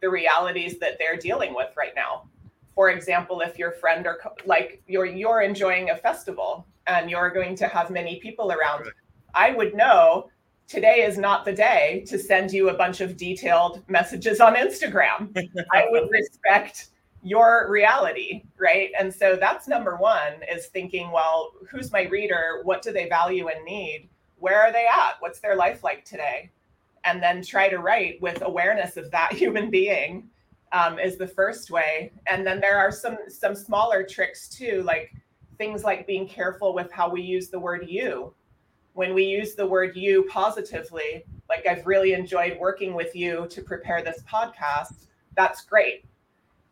the 0.00 0.08
realities 0.08 0.78
that 0.78 0.96
they're 0.98 1.18
dealing 1.18 1.54
with 1.54 1.76
right 1.76 1.92
now? 1.94 2.30
For 2.76 2.90
example, 2.90 3.40
if 3.40 3.58
your 3.58 3.72
friend 3.72 4.06
or 4.06 4.20
like 4.44 4.82
you're 4.86 5.06
you're 5.06 5.40
enjoying 5.40 5.90
a 5.90 5.96
festival 5.96 6.66
and 6.86 7.10
you're 7.10 7.30
going 7.30 7.56
to 7.56 7.66
have 7.66 7.90
many 7.90 8.20
people 8.20 8.52
around, 8.52 8.82
right. 8.82 8.92
I 9.34 9.50
would 9.52 9.74
know 9.74 10.28
today 10.68 11.02
is 11.02 11.16
not 11.16 11.46
the 11.46 11.54
day 11.54 12.04
to 12.06 12.18
send 12.18 12.52
you 12.52 12.68
a 12.68 12.74
bunch 12.74 13.00
of 13.00 13.16
detailed 13.16 13.82
messages 13.88 14.40
on 14.40 14.54
Instagram. 14.54 15.34
I 15.72 15.86
would 15.88 16.10
respect 16.10 16.88
your 17.22 17.66
reality, 17.70 18.44
right? 18.58 18.90
And 18.98 19.12
so 19.12 19.36
that's 19.40 19.66
number 19.66 19.96
one 19.96 20.34
is 20.52 20.66
thinking, 20.66 21.10
well, 21.10 21.52
who's 21.70 21.90
my 21.90 22.02
reader? 22.02 22.60
What 22.62 22.82
do 22.82 22.92
they 22.92 23.08
value 23.08 23.48
and 23.48 23.64
need? 23.64 24.10
Where 24.38 24.60
are 24.60 24.70
they 24.70 24.86
at? 24.86 25.14
What's 25.20 25.40
their 25.40 25.56
life 25.56 25.82
like 25.82 26.04
today? 26.04 26.50
And 27.04 27.22
then 27.22 27.42
try 27.42 27.70
to 27.70 27.78
write 27.78 28.20
with 28.20 28.42
awareness 28.42 28.98
of 28.98 29.10
that 29.12 29.32
human 29.42 29.70
being 29.70 30.28
um, 30.72 30.98
is 30.98 31.16
the 31.16 31.26
first 31.26 31.70
way. 31.70 32.12
And 32.26 32.46
then 32.46 32.60
there 32.60 32.78
are 32.78 32.92
some 32.92 33.18
some 33.28 33.54
smaller 33.54 34.02
tricks 34.04 34.48
too, 34.48 34.82
like 34.84 35.12
things 35.58 35.84
like 35.84 36.06
being 36.06 36.28
careful 36.28 36.74
with 36.74 36.90
how 36.92 37.08
we 37.08 37.22
use 37.22 37.48
the 37.48 37.58
word 37.58 37.86
you. 37.88 38.34
When 38.94 39.14
we 39.14 39.24
use 39.24 39.54
the 39.54 39.66
word 39.66 39.96
you 39.96 40.26
positively, 40.30 41.24
like 41.48 41.66
I've 41.66 41.86
really 41.86 42.12
enjoyed 42.12 42.58
working 42.58 42.94
with 42.94 43.14
you 43.14 43.46
to 43.50 43.62
prepare 43.62 44.02
this 44.02 44.22
podcast, 44.30 45.06
that's 45.36 45.64
great. 45.64 46.04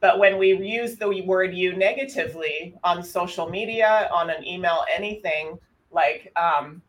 But 0.00 0.18
when 0.18 0.38
we 0.38 0.54
use 0.56 0.96
the 0.96 1.22
word 1.24 1.54
you 1.54 1.76
negatively 1.76 2.76
on 2.84 3.02
social 3.02 3.48
media, 3.48 4.08
on 4.12 4.28
an 4.30 4.46
email, 4.46 4.84
anything 4.94 5.58
like 5.90 6.32
um, 6.36 6.82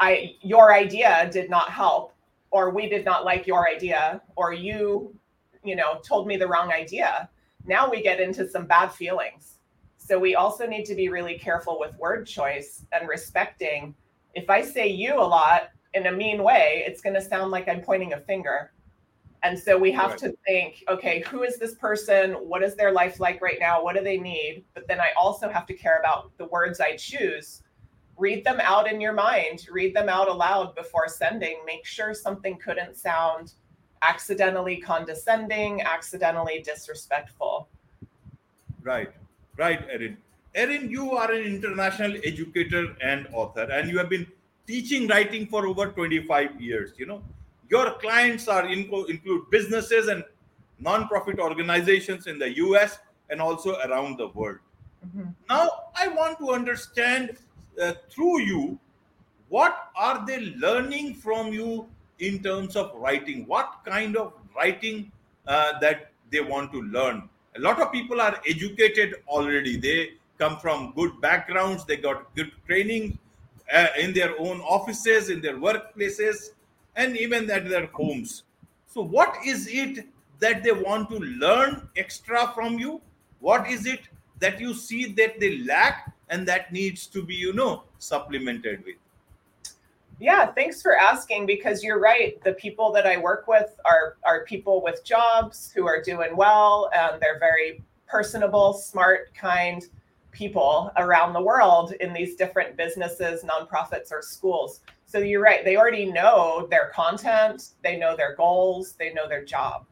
I 0.00 0.34
your 0.40 0.72
idea 0.72 1.28
did 1.32 1.50
not 1.50 1.70
help, 1.70 2.14
or 2.50 2.70
we 2.70 2.88
did 2.88 3.04
not 3.04 3.24
like 3.24 3.46
your 3.46 3.68
idea, 3.68 4.22
or 4.34 4.52
you 4.52 5.14
you 5.64 5.76
know, 5.76 6.00
told 6.06 6.26
me 6.26 6.36
the 6.36 6.46
wrong 6.46 6.72
idea. 6.72 7.28
Now 7.66 7.90
we 7.90 8.02
get 8.02 8.20
into 8.20 8.48
some 8.48 8.66
bad 8.66 8.88
feelings. 8.88 9.58
So 9.98 10.18
we 10.18 10.34
also 10.34 10.66
need 10.66 10.84
to 10.86 10.94
be 10.94 11.08
really 11.08 11.38
careful 11.38 11.78
with 11.78 11.96
word 11.96 12.26
choice 12.26 12.84
and 12.92 13.08
respecting. 13.08 13.94
If 14.34 14.50
I 14.50 14.62
say 14.62 14.88
you 14.88 15.14
a 15.14 15.22
lot 15.22 15.70
in 15.94 16.06
a 16.06 16.12
mean 16.12 16.42
way, 16.42 16.84
it's 16.86 17.00
going 17.00 17.14
to 17.14 17.20
sound 17.20 17.50
like 17.50 17.68
I'm 17.68 17.82
pointing 17.82 18.12
a 18.12 18.18
finger. 18.18 18.72
And 19.42 19.58
so 19.58 19.78
we 19.78 19.90
have 19.92 20.10
right. 20.10 20.18
to 20.18 20.34
think, 20.46 20.84
okay, 20.88 21.24
who 21.28 21.42
is 21.42 21.58
this 21.58 21.74
person? 21.74 22.32
What 22.32 22.62
is 22.62 22.74
their 22.74 22.92
life 22.92 23.20
like 23.20 23.40
right 23.40 23.58
now? 23.58 23.82
What 23.82 23.96
do 23.96 24.02
they 24.02 24.18
need? 24.18 24.64
But 24.74 24.86
then 24.86 25.00
I 25.00 25.10
also 25.18 25.48
have 25.48 25.66
to 25.66 25.74
care 25.74 25.98
about 25.98 26.36
the 26.38 26.46
words 26.46 26.80
I 26.80 26.96
choose. 26.96 27.62
Read 28.18 28.44
them 28.44 28.60
out 28.60 28.90
in 28.90 29.00
your 29.00 29.14
mind, 29.14 29.66
read 29.70 29.96
them 29.96 30.10
out 30.10 30.28
aloud 30.28 30.74
before 30.74 31.08
sending. 31.08 31.62
Make 31.64 31.86
sure 31.86 32.12
something 32.12 32.58
couldn't 32.58 32.96
sound 32.96 33.54
accidentally 34.02 34.76
condescending, 34.78 35.82
accidentally 35.82 36.62
disrespectful. 36.62 37.68
Right, 38.82 39.12
right, 39.56 39.84
Erin. 39.90 40.16
Erin, 40.54 40.90
you 40.90 41.12
are 41.12 41.30
an 41.30 41.42
international 41.42 42.16
educator 42.24 42.96
and 43.02 43.28
author, 43.32 43.68
and 43.70 43.88
you 43.88 43.98
have 43.98 44.08
been 44.08 44.26
teaching 44.66 45.06
writing 45.06 45.46
for 45.46 45.66
over 45.66 45.86
25 45.86 46.60
years. 46.60 46.92
You 46.96 47.06
know, 47.06 47.22
your 47.68 47.92
clients 47.98 48.48
are 48.48 48.66
in, 48.66 48.90
include 49.08 49.50
businesses 49.50 50.08
and 50.08 50.24
non-profit 50.78 51.38
organizations 51.38 52.26
in 52.26 52.38
the 52.38 52.56
US 52.56 52.98
and 53.28 53.40
also 53.40 53.78
around 53.80 54.18
the 54.18 54.28
world. 54.28 54.58
Mm-hmm. 55.06 55.30
Now, 55.48 55.68
I 55.94 56.08
want 56.08 56.38
to 56.38 56.50
understand 56.50 57.36
uh, 57.80 57.92
through 58.10 58.40
you 58.40 58.78
what 59.48 59.90
are 59.96 60.24
they 60.26 60.52
learning 60.56 61.14
from 61.14 61.52
you 61.52 61.88
in 62.20 62.42
terms 62.42 62.76
of 62.76 62.92
writing. 62.94 63.46
What 63.46 63.80
kind 63.84 64.16
of 64.16 64.32
writing 64.56 65.10
uh, 65.46 65.78
that 65.80 66.12
they 66.30 66.40
want 66.40 66.72
to 66.72 66.82
learn? 66.82 67.28
A 67.56 67.60
lot 67.60 67.80
of 67.80 67.90
people 67.90 68.20
are 68.20 68.40
educated 68.48 69.16
already. 69.26 69.76
They 69.76 70.12
come 70.38 70.58
from 70.58 70.92
good 70.94 71.20
backgrounds. 71.20 71.84
They 71.84 71.96
got 71.96 72.34
good 72.34 72.52
training 72.66 73.18
uh, 73.72 73.88
in 73.98 74.12
their 74.12 74.38
own 74.38 74.60
offices 74.60 75.30
in 75.30 75.40
their 75.40 75.56
workplaces 75.56 76.50
and 76.96 77.16
even 77.16 77.50
at 77.50 77.68
their 77.68 77.86
homes. 77.86 78.44
So 78.86 79.02
what 79.02 79.36
is 79.44 79.68
it 79.68 80.06
that 80.40 80.62
they 80.64 80.72
want 80.72 81.10
to 81.10 81.18
learn 81.18 81.88
extra 81.96 82.52
from 82.54 82.78
you? 82.78 83.00
What 83.40 83.68
is 83.68 83.86
it 83.86 84.00
that 84.40 84.60
you 84.60 84.74
see 84.74 85.12
that 85.12 85.38
they 85.38 85.58
lack 85.58 86.12
and 86.28 86.46
that 86.48 86.72
needs 86.72 87.06
to 87.08 87.22
be 87.22 87.34
you 87.34 87.52
know 87.52 87.84
supplemented 87.98 88.84
with 88.84 88.96
yeah, 90.20 90.52
thanks 90.52 90.82
for 90.82 90.96
asking 90.96 91.46
because 91.46 91.82
you're 91.82 91.98
right. 91.98 92.42
The 92.44 92.52
people 92.52 92.92
that 92.92 93.06
I 93.06 93.16
work 93.16 93.48
with 93.48 93.74
are 93.84 94.16
are 94.22 94.44
people 94.44 94.82
with 94.82 95.02
jobs 95.04 95.72
who 95.74 95.86
are 95.86 96.02
doing 96.02 96.36
well 96.36 96.90
and 96.94 97.20
they're 97.20 97.38
very 97.38 97.82
personable, 98.06 98.74
smart, 98.74 99.34
kind 99.34 99.82
people 100.30 100.92
around 100.96 101.32
the 101.32 101.40
world 101.40 101.92
in 102.00 102.12
these 102.12 102.36
different 102.36 102.76
businesses, 102.76 103.42
nonprofits 103.42 104.12
or 104.12 104.22
schools. 104.22 104.80
So 105.06 105.18
you're 105.18 105.42
right. 105.42 105.64
They 105.64 105.76
already 105.76 106.04
know 106.04 106.68
their 106.70 106.90
content, 106.94 107.70
they 107.82 107.96
know 107.96 108.16
their 108.16 108.36
goals, 108.36 108.92
they 108.92 109.12
know 109.12 109.28
their 109.28 109.44
job. 109.44 109.86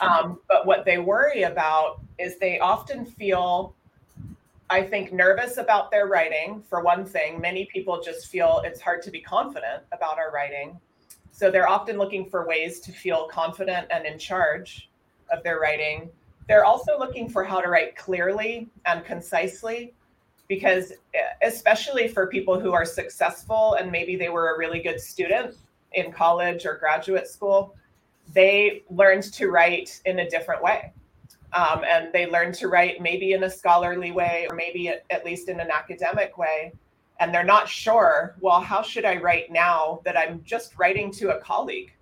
Um, 0.00 0.40
but 0.48 0.66
what 0.66 0.84
they 0.84 0.98
worry 0.98 1.42
about 1.42 2.00
is 2.18 2.38
they 2.38 2.58
often 2.58 3.04
feel 3.04 3.74
I 4.72 4.82
think, 4.82 5.12
nervous 5.12 5.58
about 5.58 5.90
their 5.90 6.06
writing, 6.06 6.62
for 6.66 6.82
one 6.82 7.04
thing. 7.04 7.38
Many 7.38 7.66
people 7.66 8.00
just 8.02 8.28
feel 8.28 8.62
it's 8.64 8.80
hard 8.80 9.02
to 9.02 9.10
be 9.10 9.20
confident 9.20 9.82
about 9.92 10.18
our 10.18 10.32
writing. 10.32 10.80
So 11.30 11.50
they're 11.50 11.68
often 11.68 11.98
looking 11.98 12.24
for 12.30 12.46
ways 12.46 12.80
to 12.80 12.90
feel 12.90 13.28
confident 13.28 13.88
and 13.90 14.06
in 14.06 14.18
charge 14.18 14.88
of 15.30 15.42
their 15.42 15.60
writing. 15.60 16.08
They're 16.48 16.64
also 16.64 16.98
looking 16.98 17.28
for 17.28 17.44
how 17.44 17.60
to 17.60 17.68
write 17.68 17.96
clearly 17.96 18.66
and 18.86 19.04
concisely, 19.04 19.92
because 20.48 20.92
eh, 21.14 21.18
especially 21.42 22.08
for 22.08 22.26
people 22.28 22.58
who 22.58 22.72
are 22.72 22.86
successful 22.86 23.74
and 23.74 23.92
maybe 23.92 24.16
they 24.16 24.30
were 24.30 24.54
a 24.54 24.58
really 24.58 24.80
good 24.80 25.02
student 25.02 25.56
in 25.92 26.10
college 26.10 26.64
or 26.64 26.78
graduate 26.78 27.28
school, 27.28 27.74
they 28.32 28.84
learned 28.88 29.24
to 29.34 29.50
write 29.50 30.00
in 30.06 30.20
a 30.20 30.30
different 30.30 30.62
way 30.62 30.94
um, 31.54 31.82
and 31.84 32.12
they 32.12 32.26
learn 32.26 32.52
to 32.52 32.68
write 32.68 33.00
maybe 33.00 33.32
in 33.32 33.44
a 33.44 33.50
scholarly 33.50 34.12
way 34.12 34.46
or 34.48 34.56
maybe 34.56 34.88
at, 34.88 35.04
at 35.10 35.24
least 35.24 35.48
in 35.48 35.60
an 35.60 35.70
academic 35.70 36.38
way. 36.38 36.72
And 37.20 37.32
they're 37.32 37.44
not 37.44 37.68
sure 37.68 38.34
well 38.40 38.60
how 38.60 38.82
should 38.82 39.04
i 39.04 39.16
write 39.16 39.52
now 39.52 40.00
that 40.04 40.16
i'm 40.16 40.42
just 40.44 40.76
writing 40.78 41.12
to 41.12 41.36
a 41.36 41.40
colleague? 41.40 41.92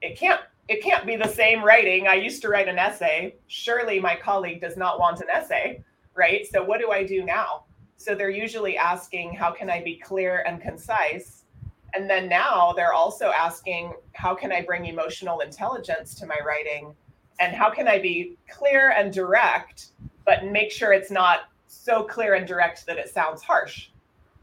It 0.00 0.18
can't 0.18 0.40
it 0.68 0.82
can't 0.82 1.04
be 1.06 1.16
the 1.16 1.28
same 1.28 1.62
writing. 1.62 2.06
I 2.06 2.14
used 2.14 2.40
to 2.42 2.48
write 2.48 2.68
an 2.68 2.78
essay. 2.78 3.34
Surely 3.48 4.00
my 4.00 4.16
colleague 4.16 4.60
does 4.60 4.76
not 4.76 4.98
want 4.98 5.20
an 5.20 5.28
essay 5.30 5.82
right? 6.14 6.46
So 6.46 6.62
what 6.62 6.80
do 6.80 6.90
i 6.90 7.04
do 7.04 7.24
now? 7.24 7.64
So 7.96 8.14
they're 8.14 8.30
usually 8.30 8.76
asking 8.76 9.34
how 9.34 9.52
can 9.52 9.70
i 9.70 9.82
be 9.82 9.96
clear 9.96 10.44
and 10.46 10.60
concise? 10.60 11.44
And 11.94 12.08
then 12.08 12.28
now 12.28 12.72
they're 12.74 12.94
also 12.94 13.32
asking 13.36 13.94
how 14.14 14.34
can 14.34 14.52
i 14.52 14.62
bring 14.62 14.86
emotional 14.86 15.40
intelligence 15.40 16.14
to 16.16 16.26
my 16.26 16.38
writing 16.46 16.94
and 17.42 17.56
how 17.56 17.68
can 17.68 17.88
I 17.88 17.98
be 17.98 18.36
clear 18.48 18.92
and 18.96 19.12
direct, 19.12 19.86
but 20.24 20.44
make 20.44 20.70
sure 20.70 20.92
it's 20.92 21.10
not 21.10 21.48
so 21.66 22.04
clear 22.04 22.34
and 22.34 22.46
direct 22.46 22.86
that 22.86 22.98
it 22.98 23.08
sounds 23.08 23.42
harsh. 23.42 23.88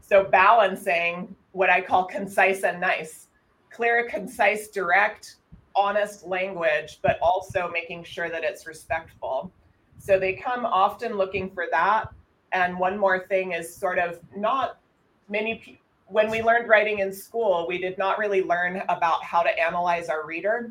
So 0.02 0.22
balancing 0.22 1.34
what 1.52 1.70
I 1.70 1.80
call 1.80 2.04
concise 2.04 2.62
and 2.62 2.78
nice, 2.78 3.28
clear, 3.70 4.06
concise, 4.06 4.68
direct, 4.68 5.36
honest 5.74 6.26
language, 6.26 6.98
but 7.02 7.18
also 7.22 7.70
making 7.72 8.04
sure 8.04 8.28
that 8.28 8.44
it's 8.44 8.66
respectful. 8.66 9.50
So 9.96 10.18
they 10.18 10.34
come 10.34 10.66
often 10.66 11.16
looking 11.16 11.50
for 11.50 11.68
that. 11.70 12.12
And 12.52 12.78
one 12.78 12.98
more 12.98 13.26
thing 13.28 13.52
is 13.52 13.74
sort 13.74 13.98
of 13.98 14.20
not 14.36 14.78
many 15.30 15.54
people. 15.54 15.80
When 16.08 16.28
we 16.28 16.42
learned 16.42 16.68
writing 16.68 16.98
in 16.98 17.14
school, 17.14 17.64
we 17.66 17.78
did 17.78 17.96
not 17.96 18.18
really 18.18 18.42
learn 18.42 18.82
about 18.90 19.24
how 19.24 19.42
to 19.42 19.58
analyze 19.58 20.10
our 20.10 20.26
reader, 20.26 20.70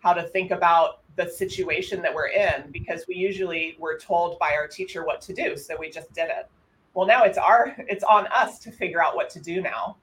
how 0.00 0.14
to 0.14 0.24
think 0.24 0.50
about 0.50 0.99
the 1.20 1.28
situation 1.28 2.00
that 2.02 2.14
we're 2.14 2.28
in 2.28 2.70
because 2.70 3.04
we 3.08 3.14
usually 3.14 3.76
were 3.78 3.98
told 3.98 4.38
by 4.38 4.52
our 4.52 4.66
teacher 4.66 5.04
what 5.04 5.20
to 5.20 5.32
do 5.32 5.56
so 5.56 5.76
we 5.78 5.88
just 5.90 6.10
did 6.12 6.28
it 6.38 6.48
well 6.94 7.06
now 7.06 7.24
it's 7.24 7.38
our 7.38 7.74
it's 7.92 8.04
on 8.04 8.26
us 8.28 8.58
to 8.58 8.70
figure 8.70 9.02
out 9.04 9.14
what 9.14 9.28
to 9.30 9.40
do 9.40 9.60
now 9.60 9.96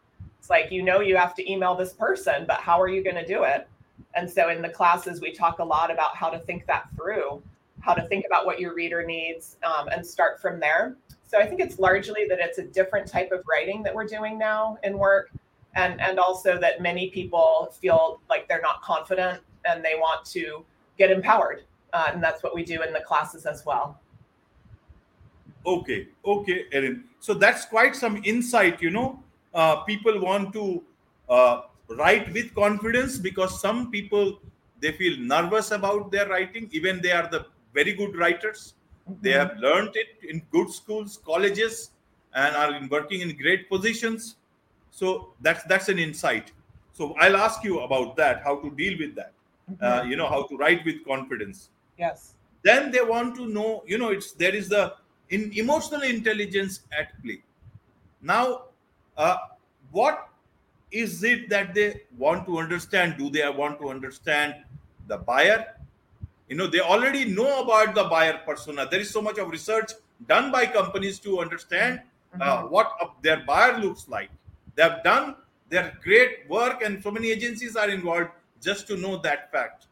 It's 0.47 0.49
like, 0.49 0.71
you 0.71 0.81
know, 0.81 1.01
you 1.01 1.17
have 1.17 1.35
to 1.35 1.51
email 1.51 1.75
this 1.75 1.91
person, 1.91 2.45
but 2.47 2.61
how 2.61 2.79
are 2.81 2.87
you 2.87 3.03
going 3.03 3.17
to 3.17 3.25
do 3.25 3.43
it? 3.43 3.67
And 4.15 4.29
so 4.29 4.47
in 4.49 4.61
the 4.61 4.69
classes, 4.69 5.19
we 5.19 5.33
talk 5.33 5.59
a 5.59 5.63
lot 5.63 5.91
about 5.91 6.15
how 6.15 6.29
to 6.29 6.39
think 6.39 6.65
that 6.67 6.87
through, 6.95 7.41
how 7.81 7.93
to 7.93 8.03
think 8.07 8.25
about 8.25 8.45
what 8.45 8.57
your 8.57 8.73
reader 8.73 9.03
needs 9.03 9.57
um, 9.63 9.89
and 9.89 10.05
start 10.05 10.41
from 10.41 10.57
there. 10.59 10.95
So 11.25 11.37
I 11.37 11.45
think 11.45 11.59
it's 11.59 11.79
largely 11.79 12.25
that 12.29 12.39
it's 12.39 12.59
a 12.59 12.63
different 12.63 13.07
type 13.07 13.31
of 13.33 13.41
writing 13.45 13.83
that 13.83 13.93
we're 13.93 14.07
doing 14.07 14.37
now 14.39 14.77
in 14.83 14.97
work. 14.97 15.31
And, 15.75 15.99
and 15.99 16.17
also 16.17 16.57
that 16.59 16.81
many 16.81 17.09
people 17.09 17.75
feel 17.81 18.21
like 18.29 18.47
they're 18.47 18.61
not 18.61 18.81
confident 18.81 19.41
and 19.65 19.83
they 19.83 19.95
want 19.95 20.25
to 20.27 20.63
get 20.97 21.11
empowered. 21.11 21.63
Uh, 21.93 22.11
and 22.13 22.21
that's 22.21 22.43
what 22.43 22.53
we 22.53 22.63
do 22.63 22.81
in 22.81 22.93
the 22.93 22.99
classes 22.99 23.45
as 23.45 23.65
well. 23.65 23.99
Okay, 25.65 26.07
okay, 26.25 26.65
Erin. 26.71 27.03
So 27.19 27.33
that's 27.33 27.65
quite 27.65 27.95
some 27.95 28.21
insight, 28.23 28.81
you 28.81 28.89
know. 28.89 29.21
Uh, 29.53 29.77
people 29.83 30.19
want 30.19 30.53
to 30.53 30.83
uh, 31.29 31.61
write 31.89 32.31
with 32.33 32.53
confidence 32.53 33.17
because 33.17 33.59
some 33.59 33.91
people 33.91 34.39
they 34.79 34.91
feel 34.91 35.17
nervous 35.17 35.71
about 35.71 36.11
their 36.11 36.29
writing, 36.29 36.69
even 36.71 37.01
they 37.01 37.11
are 37.11 37.27
the 37.29 37.47
very 37.73 37.93
good 37.93 38.15
writers. 38.15 38.75
Mm-hmm. 39.09 39.21
They 39.21 39.31
have 39.31 39.57
learned 39.57 39.95
it 39.95 40.07
in 40.29 40.41
good 40.51 40.71
schools, 40.71 41.19
colleges, 41.25 41.91
and 42.33 42.55
are 42.55 42.87
working 42.89 43.21
in 43.21 43.35
great 43.35 43.69
positions. 43.69 44.35
So 44.91 45.33
that's 45.41 45.63
that's 45.63 45.89
an 45.89 45.99
insight. 45.99 46.51
So 46.93 47.13
I'll 47.19 47.37
ask 47.37 47.63
you 47.63 47.79
about 47.81 48.15
that, 48.17 48.43
how 48.43 48.57
to 48.57 48.71
deal 48.71 48.97
with 48.97 49.15
that. 49.15 49.33
Uh, 49.81 50.03
you 50.07 50.15
know, 50.15 50.27
how 50.27 50.43
to 50.47 50.55
write 50.55 50.85
with 50.85 51.03
confidence. 51.05 51.69
Yes. 51.97 52.35
Then 52.63 52.89
they 52.89 53.01
want 53.01 53.35
to 53.35 53.47
know, 53.47 53.83
you 53.85 53.97
know, 53.97 54.09
it's 54.09 54.31
there 54.31 54.55
is 54.55 54.69
the 54.69 54.93
in 55.29 55.51
emotional 55.53 56.03
intelligence 56.03 56.81
at 56.97 57.21
play. 57.21 57.41
Now, 58.21 58.63
uh, 59.17 59.37
what 59.91 60.29
is 60.91 61.23
it 61.23 61.49
that 61.49 61.73
they 61.73 62.01
want 62.17 62.45
to 62.45 62.59
understand? 62.59 63.17
Do 63.17 63.29
they 63.29 63.47
want 63.49 63.79
to 63.81 63.89
understand 63.89 64.55
the 65.07 65.17
buyer? 65.17 65.65
You 66.47 66.55
know, 66.55 66.67
they 66.67 66.79
already 66.79 67.25
know 67.25 67.61
about 67.61 67.93
the 67.93 68.05
buyer 68.05 68.39
persona. 68.45 68.87
There 68.89 69.01
is 69.01 69.09
so 69.09 69.21
much 69.21 69.37
of 69.37 69.49
research 69.49 69.91
done 70.27 70.49
by 70.49 70.65
companies 70.65 71.19
to 71.19 71.41
understand 71.41 72.01
uh, 72.39 72.63
mm-hmm. 72.63 72.73
what 72.73 72.89
their 73.21 73.43
buyer 73.45 73.77
looks 73.79 74.07
like. 74.07 74.29
They 74.75 74.83
have 74.83 75.03
done 75.03 75.35
their 75.69 75.97
great 76.01 76.49
work, 76.49 76.81
and 76.81 77.03
so 77.03 77.11
many 77.11 77.31
agencies 77.31 77.75
are 77.75 77.89
involved 77.89 78.29
just 78.61 78.87
to 78.87 78.97
know 78.97 79.17
that 79.17 79.51
fact. 79.51 79.87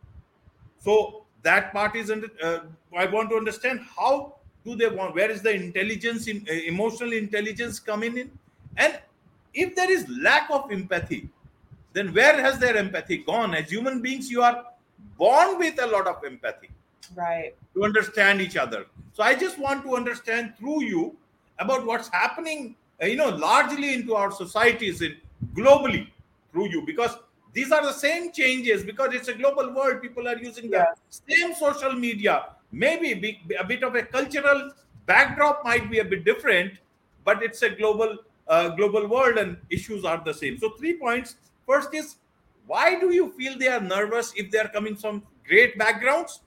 So 0.80 1.26
that 1.44 1.72
part 1.74 1.96
is, 1.96 2.12
under, 2.12 2.28
uh, 2.44 2.60
I 2.96 3.06
want 3.06 3.30
to 3.30 3.36
understand 3.36 3.82
how 3.98 4.36
do 4.66 4.76
they 4.76 4.88
want 4.88 5.14
where 5.14 5.30
is 5.30 5.42
the 5.42 5.54
intelligence 5.54 6.28
in 6.28 6.46
uh, 6.50 6.54
emotional 6.54 7.14
intelligence 7.14 7.80
coming 7.80 8.18
in? 8.18 8.32
And 8.78 9.00
if 9.54 9.76
there 9.76 9.92
is 9.92 10.08
lack 10.10 10.50
of 10.50 10.72
empathy 10.72 11.30
then 11.96 12.14
where 12.14 12.42
has 12.42 12.60
their 12.60 12.76
empathy 12.76 13.20
gone? 13.20 13.56
As 13.56 13.70
human 13.70 14.02
beings 14.02 14.30
you 14.30 14.42
are 14.42 14.66
born 15.18 15.58
with 15.58 15.82
a 15.82 15.88
lot 15.88 16.08
of 16.08 16.24
empathy. 16.26 16.70
Right. 17.16 17.56
To 17.74 17.86
understand 17.86 18.42
each 18.42 18.58
other. 18.58 18.86
So 19.14 19.24
i 19.24 19.34
just 19.34 19.58
want 19.58 19.84
to 19.84 19.96
understand 19.96 20.58
through 20.58 20.84
you 20.84 21.16
about 21.60 21.86
what's 21.86 22.10
happening 22.10 22.76
uh, 23.02 23.06
you 23.06 23.16
know 23.16 23.30
largely 23.30 23.94
into 23.94 24.14
our 24.14 24.32
societies 24.32 25.02
in 25.02 25.16
globally 25.54 26.08
through 26.52 26.68
you. 26.70 26.82
Because 26.86 27.18
these 27.56 27.72
are 27.72 27.82
the 27.82 27.94
same 27.94 28.32
changes 28.34 28.84
because 28.84 29.14
it's 29.14 29.30
a 29.30 29.34
global 29.34 29.74
world. 29.74 30.02
People 30.02 30.28
are 30.28 30.38
using 30.38 30.70
the 30.70 30.86
same 31.10 31.56
social 31.56 31.94
media. 31.94 32.48
Maybe 32.72 33.40
a 33.58 33.64
bit 33.64 33.82
of 33.82 33.96
a 33.96 34.04
cultural 34.04 34.72
backdrop 35.06 35.64
might 35.64 35.90
be 35.90 36.00
a 36.00 36.06
bit 36.06 36.26
different 36.26 36.74
but 37.24 37.42
it's 37.42 37.64
a 37.64 37.70
global 37.70 38.18
uh, 38.48 38.70
global 38.70 39.08
world 39.08 39.38
and 39.38 39.58
issues 39.70 40.06
are 40.06 40.22
the 40.24 40.34
same. 40.34 40.58
So 40.60 40.70
three 40.72 40.98
points. 40.98 41.36
First 41.66 41.96
is 41.96 42.18
why 42.68 43.00
do 43.00 43.12
you 43.14 43.32
feel 43.38 43.58
they 43.58 43.68
are 43.68 43.82
nervous 43.82 44.34
if 44.36 44.52
they 44.52 44.60
are 44.60 44.68
coming 44.68 44.96
from 44.96 45.24
great 45.48 45.78
backgrounds? 45.78 46.42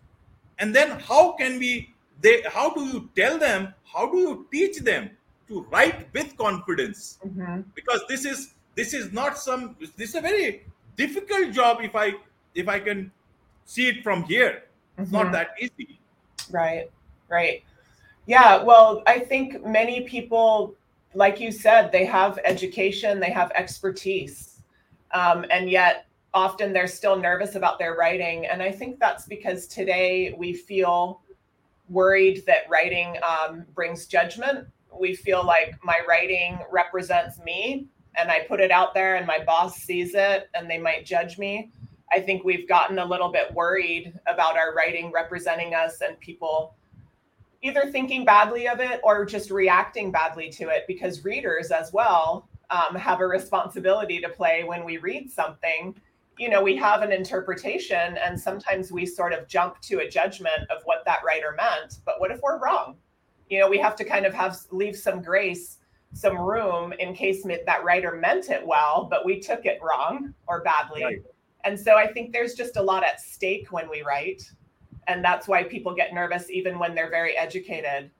And 0.58 0.74
then 0.74 1.00
how 1.00 1.32
can 1.32 1.58
we 1.58 1.94
they 2.20 2.42
how 2.52 2.70
do 2.74 2.84
you 2.84 3.08
tell 3.16 3.38
them 3.38 3.74
how 3.84 4.10
do 4.10 4.18
you 4.18 4.46
teach 4.52 4.78
them 4.80 5.10
to 5.48 5.66
write 5.72 6.12
with 6.12 6.36
confidence? 6.36 7.18
Mm-hmm. 7.26 7.62
because 7.74 8.02
this 8.08 8.24
is 8.24 8.54
this 8.74 8.94
is 8.94 9.12
not 9.12 9.38
some 9.38 9.76
this 9.96 10.10
is 10.10 10.14
a 10.14 10.20
very 10.20 10.66
difficult 10.98 11.52
job 11.52 11.78
if 11.80 11.96
i 11.96 12.12
if 12.54 12.68
i 12.68 12.78
can 12.78 13.10
see 13.64 13.88
it 13.88 14.02
from 14.02 14.22
here 14.24 14.64
it's 14.98 15.10
mm-hmm. 15.10 15.24
not 15.24 15.32
that 15.32 15.54
easy 15.60 15.98
Right, 16.50 16.90
right. 17.28 17.62
Yeah, 18.26 18.62
well, 18.62 19.02
I 19.06 19.18
think 19.20 19.64
many 19.64 20.02
people, 20.02 20.74
like 21.14 21.40
you 21.40 21.50
said, 21.50 21.90
they 21.92 22.04
have 22.04 22.38
education, 22.44 23.20
they 23.20 23.30
have 23.30 23.50
expertise, 23.54 24.62
um, 25.12 25.44
and 25.50 25.70
yet 25.70 26.06
often 26.34 26.72
they're 26.72 26.86
still 26.86 27.16
nervous 27.16 27.54
about 27.54 27.78
their 27.78 27.94
writing. 27.94 28.46
And 28.46 28.62
I 28.62 28.70
think 28.70 28.98
that's 28.98 29.26
because 29.26 29.66
today 29.66 30.34
we 30.36 30.52
feel 30.52 31.22
worried 31.88 32.44
that 32.46 32.68
writing 32.68 33.16
um, 33.26 33.64
brings 33.74 34.06
judgment. 34.06 34.68
We 34.92 35.14
feel 35.14 35.44
like 35.44 35.74
my 35.82 36.00
writing 36.06 36.58
represents 36.70 37.38
me 37.40 37.86
and 38.18 38.30
I 38.30 38.40
put 38.40 38.60
it 38.60 38.70
out 38.70 38.94
there 38.94 39.16
and 39.16 39.26
my 39.26 39.38
boss 39.44 39.78
sees 39.78 40.14
it 40.14 40.48
and 40.54 40.68
they 40.68 40.78
might 40.78 41.06
judge 41.06 41.38
me. 41.38 41.70
I 42.12 42.20
think 42.20 42.44
we've 42.44 42.68
gotten 42.68 42.98
a 42.98 43.04
little 43.04 43.30
bit 43.30 43.52
worried 43.54 44.18
about 44.26 44.56
our 44.56 44.74
writing 44.74 45.12
representing 45.12 45.74
us 45.74 46.00
and 46.00 46.18
people 46.20 46.74
either 47.62 47.90
thinking 47.90 48.24
badly 48.24 48.68
of 48.68 48.80
it 48.80 49.00
or 49.02 49.24
just 49.24 49.50
reacting 49.50 50.10
badly 50.10 50.48
to 50.50 50.68
it 50.68 50.84
because 50.86 51.24
readers 51.24 51.70
as 51.70 51.92
well 51.92 52.48
um, 52.70 52.94
have 52.94 53.20
a 53.20 53.26
responsibility 53.26 54.20
to 54.20 54.28
play 54.28 54.64
when 54.64 54.84
we 54.84 54.98
read 54.98 55.30
something 55.30 55.94
you 56.38 56.48
know 56.48 56.62
we 56.62 56.76
have 56.76 57.02
an 57.02 57.10
interpretation 57.10 58.16
and 58.18 58.38
sometimes 58.38 58.92
we 58.92 59.04
sort 59.04 59.32
of 59.32 59.48
jump 59.48 59.80
to 59.80 60.00
a 60.00 60.08
judgment 60.08 60.70
of 60.70 60.82
what 60.84 61.04
that 61.04 61.18
writer 61.26 61.54
meant 61.56 61.98
but 62.04 62.20
what 62.20 62.30
if 62.30 62.40
we're 62.42 62.60
wrong 62.60 62.96
you 63.50 63.58
know 63.58 63.68
we 63.68 63.78
have 63.78 63.96
to 63.96 64.04
kind 64.04 64.24
of 64.24 64.32
have 64.32 64.56
leave 64.70 64.96
some 64.96 65.20
grace 65.20 65.77
some 66.12 66.38
room 66.38 66.92
in 66.98 67.14
case 67.14 67.44
that 67.44 67.84
writer 67.84 68.16
meant 68.16 68.48
it 68.48 68.66
well 68.66 69.06
but 69.10 69.24
we 69.24 69.38
took 69.38 69.66
it 69.66 69.78
wrong 69.82 70.32
or 70.46 70.62
badly 70.62 71.04
right. 71.04 71.22
And 71.64 71.78
so 71.78 71.96
I 71.96 72.06
think 72.06 72.32
there's 72.32 72.54
just 72.54 72.76
a 72.76 72.82
lot 72.82 73.04
at 73.04 73.20
stake 73.20 73.72
when 73.72 73.88
we 73.90 74.02
write. 74.02 74.42
And 75.06 75.24
that's 75.24 75.48
why 75.48 75.64
people 75.64 75.94
get 75.94 76.14
nervous 76.14 76.50
even 76.50 76.78
when 76.78 76.94
they're 76.94 77.10
very 77.10 77.36
educated. 77.36 78.10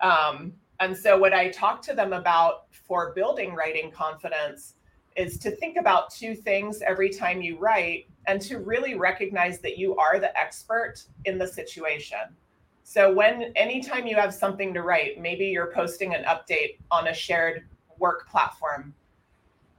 Um, 0.00 0.52
and 0.80 0.96
so, 0.96 1.16
what 1.16 1.32
I 1.32 1.50
talk 1.50 1.80
to 1.82 1.94
them 1.94 2.12
about 2.12 2.66
for 2.70 3.12
building 3.14 3.54
writing 3.54 3.90
confidence 3.90 4.74
is 5.16 5.38
to 5.38 5.50
think 5.52 5.76
about 5.76 6.10
two 6.10 6.34
things 6.34 6.82
every 6.82 7.10
time 7.10 7.42
you 7.42 7.58
write 7.58 8.06
and 8.26 8.40
to 8.42 8.58
really 8.58 8.94
recognize 8.94 9.60
that 9.60 9.78
you 9.78 9.94
are 9.96 10.18
the 10.18 10.36
expert 10.36 11.04
in 11.26 11.38
the 11.38 11.46
situation. 11.46 12.18
So, 12.84 13.12
when 13.12 13.52
anytime 13.56 14.06
you 14.06 14.16
have 14.16 14.34
something 14.34 14.74
to 14.74 14.82
write, 14.82 15.20
maybe 15.20 15.46
you're 15.46 15.72
posting 15.72 16.14
an 16.14 16.24
update 16.24 16.78
on 16.90 17.08
a 17.08 17.14
shared 17.14 17.66
work 17.98 18.28
platform. 18.28 18.92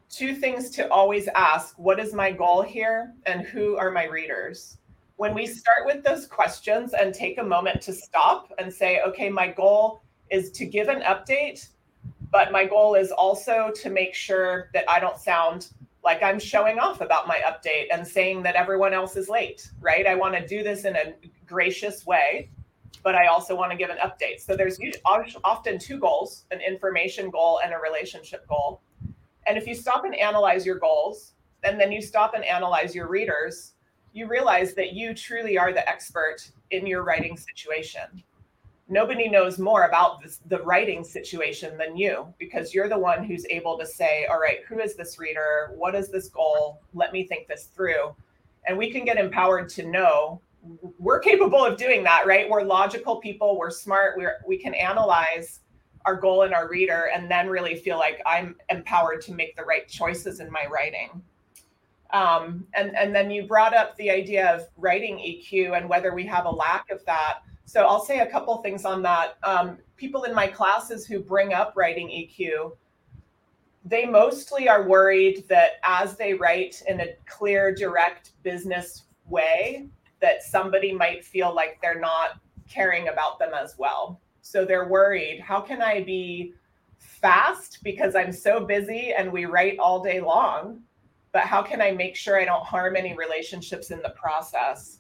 Two 0.10 0.36
things 0.36 0.70
to 0.72 0.90
always 0.90 1.28
ask 1.36 1.78
what 1.78 2.00
is 2.00 2.14
my 2.14 2.32
goal 2.32 2.62
here 2.62 3.14
and 3.26 3.42
who 3.42 3.78
are 3.78 3.92
my 3.92 4.06
readers? 4.06 4.78
When 5.18 5.34
we 5.34 5.46
start 5.46 5.86
with 5.86 6.04
those 6.04 6.26
questions 6.26 6.94
and 6.94 7.14
take 7.14 7.38
a 7.38 7.44
moment 7.44 7.82
to 7.82 7.94
stop 7.94 8.52
and 8.58 8.74
say 8.74 9.02
okay 9.02 9.30
my 9.30 9.48
goal 9.48 10.02
is 10.30 10.52
to 10.52 10.66
give 10.66 10.88
an 10.88 11.02
update 11.02 11.70
but 12.32 12.52
my 12.52 12.66
goal 12.66 12.96
is 12.96 13.12
also 13.12 13.72
to 13.76 13.90
make 13.90 14.16
sure 14.16 14.70
that 14.74 14.90
i 14.90 15.00
don't 15.00 15.20
sound 15.20 15.68
like 16.04 16.24
i'm 16.24 16.40
showing 16.40 16.80
off 16.80 17.02
about 17.02 17.28
my 17.28 17.40
update 17.46 17.86
and 17.92 18.06
saying 18.06 18.42
that 18.44 18.56
everyone 18.56 18.94
else 18.94 19.16
is 19.16 19.30
late 19.30 19.70
right? 19.80 20.08
I 20.08 20.16
want 20.16 20.36
to 20.36 20.46
do 20.48 20.64
this 20.64 20.86
in 20.86 20.96
a 20.96 21.14
gracious 21.46 22.06
way 22.06 22.50
but 23.02 23.16
i 23.16 23.28
also 23.28 23.56
want 23.56 23.72
to 23.72 23.78
give 23.78 23.90
an 23.90 23.98
update 23.98 24.40
so 24.40 24.56
there's 24.56 24.80
often 25.44 25.80
two 25.80 25.98
goals 25.98 26.46
an 26.52 26.60
information 26.62 27.30
goal 27.30 27.60
and 27.64 27.74
a 27.74 27.78
relationship 27.78 28.48
goal 28.48 28.82
and 29.48 29.58
if 29.58 29.68
you 29.68 29.76
stop 29.76 30.06
and 30.06 30.16
analyze 30.16 30.66
your 30.66 30.80
goals, 30.80 31.34
and 31.64 31.80
then 31.80 31.92
you 31.92 32.02
stop 32.02 32.34
and 32.34 32.44
analyze 32.44 32.96
your 32.96 33.08
readers, 33.08 33.74
you 34.14 34.28
realize 34.28 34.74
that 34.76 34.94
you 34.94 35.14
truly 35.14 35.58
are 35.58 35.74
the 35.74 35.88
expert 35.88 36.38
in 36.72 36.86
your 36.86 37.04
writing 37.04 37.38
situation. 37.38 38.24
Nobody 38.90 39.30
knows 39.30 39.58
more 39.58 39.86
about 39.86 40.22
this, 40.22 40.40
the 40.48 40.62
writing 40.62 41.04
situation 41.04 41.78
than 41.78 41.98
you 41.98 42.34
because 42.38 42.74
you're 42.74 42.90
the 42.90 43.00
one 43.00 43.24
who's 43.24 43.46
able 43.50 43.78
to 43.80 43.86
say, 43.86 44.26
All 44.26 44.40
right, 44.40 44.60
who 44.68 44.80
is 44.80 44.96
this 44.96 45.18
reader? 45.18 45.72
What 45.76 45.96
is 45.96 46.10
this 46.10 46.30
goal? 46.30 46.82
Let 46.94 47.14
me 47.14 47.26
think 47.26 47.48
this 47.48 47.70
through. 47.74 48.16
And 48.68 48.78
we 48.78 48.92
can 48.92 49.04
get 49.04 49.18
empowered 49.18 49.70
to 49.70 49.88
know 49.88 50.42
we're 50.98 51.20
capable 51.20 51.64
of 51.64 51.78
doing 51.78 52.04
that, 52.04 52.26
right? 52.26 52.50
We're 52.50 52.64
logical 52.64 53.18
people, 53.18 53.58
we're 53.58 53.70
smart, 53.70 54.18
we're, 54.18 54.38
we 54.48 54.58
can 54.58 54.74
analyze 54.74 55.60
our 56.06 56.16
goal 56.16 56.44
and 56.44 56.54
our 56.54 56.70
reader 56.70 57.10
and 57.14 57.30
then 57.30 57.48
really 57.48 57.76
feel 57.76 57.98
like 57.98 58.22
i'm 58.26 58.56
empowered 58.70 59.22
to 59.22 59.34
make 59.34 59.56
the 59.56 59.64
right 59.64 59.88
choices 59.88 60.40
in 60.40 60.52
my 60.52 60.66
writing. 60.72 61.22
Um, 62.12 62.68
and 62.76 62.96
and 62.96 63.16
then 63.16 63.32
you 63.32 63.48
brought 63.48 63.76
up 63.76 63.96
the 63.98 64.12
idea 64.12 64.54
of 64.54 64.68
writing 64.78 65.18
eq 65.18 65.76
and 65.76 65.90
whether 65.90 66.14
we 66.14 66.26
have 66.26 66.46
a 66.46 66.50
lack 66.50 66.90
of 66.92 67.04
that. 67.06 67.40
So 67.66 67.86
i'll 67.86 68.04
say 68.04 68.20
a 68.20 68.28
couple 68.30 68.56
things 68.58 68.86
on 68.86 69.02
that. 69.04 69.38
Um, 69.44 69.78
people 69.98 70.24
in 70.24 70.36
my 70.36 70.48
classes 70.48 71.06
who 71.08 71.20
bring 71.20 71.54
up 71.54 71.74
writing 71.76 72.08
eq 72.10 72.74
they 73.86 74.06
mostly 74.06 74.70
are 74.70 74.88
worried 74.88 75.46
that 75.50 75.74
as 75.84 76.16
they 76.16 76.34
write 76.34 76.82
in 76.88 77.02
a 77.02 77.16
clear, 77.26 77.76
direct 77.76 78.32
business 78.42 79.04
way, 79.28 79.90
that 80.24 80.42
somebody 80.42 80.94
might 80.94 81.24
feel 81.24 81.54
like 81.54 81.78
they're 81.82 82.00
not 82.00 82.40
caring 82.68 83.10
about 83.10 83.38
them 83.38 83.52
as 83.54 83.76
well. 83.78 84.22
So 84.42 84.66
they're 84.66 84.88
worried 84.88 85.40
how 85.40 85.60
can 85.62 85.82
I 85.82 86.02
be 86.02 86.54
fast 86.98 87.80
because 87.84 88.16
I'm 88.16 88.32
so 88.32 88.66
busy 88.66 89.14
and 89.14 89.32
we 89.32 89.46
write 89.46 89.78
all 89.80 90.02
day 90.02 90.22
long? 90.22 90.82
But 91.34 91.44
how 91.44 91.62
can 91.62 91.82
I 91.82 91.92
make 91.92 92.16
sure 92.16 92.40
I 92.40 92.46
don't 92.46 92.66
harm 92.66 92.96
any 92.96 93.16
relationships 93.16 93.92
in 93.92 94.02
the 94.02 94.10
process? 94.12 95.00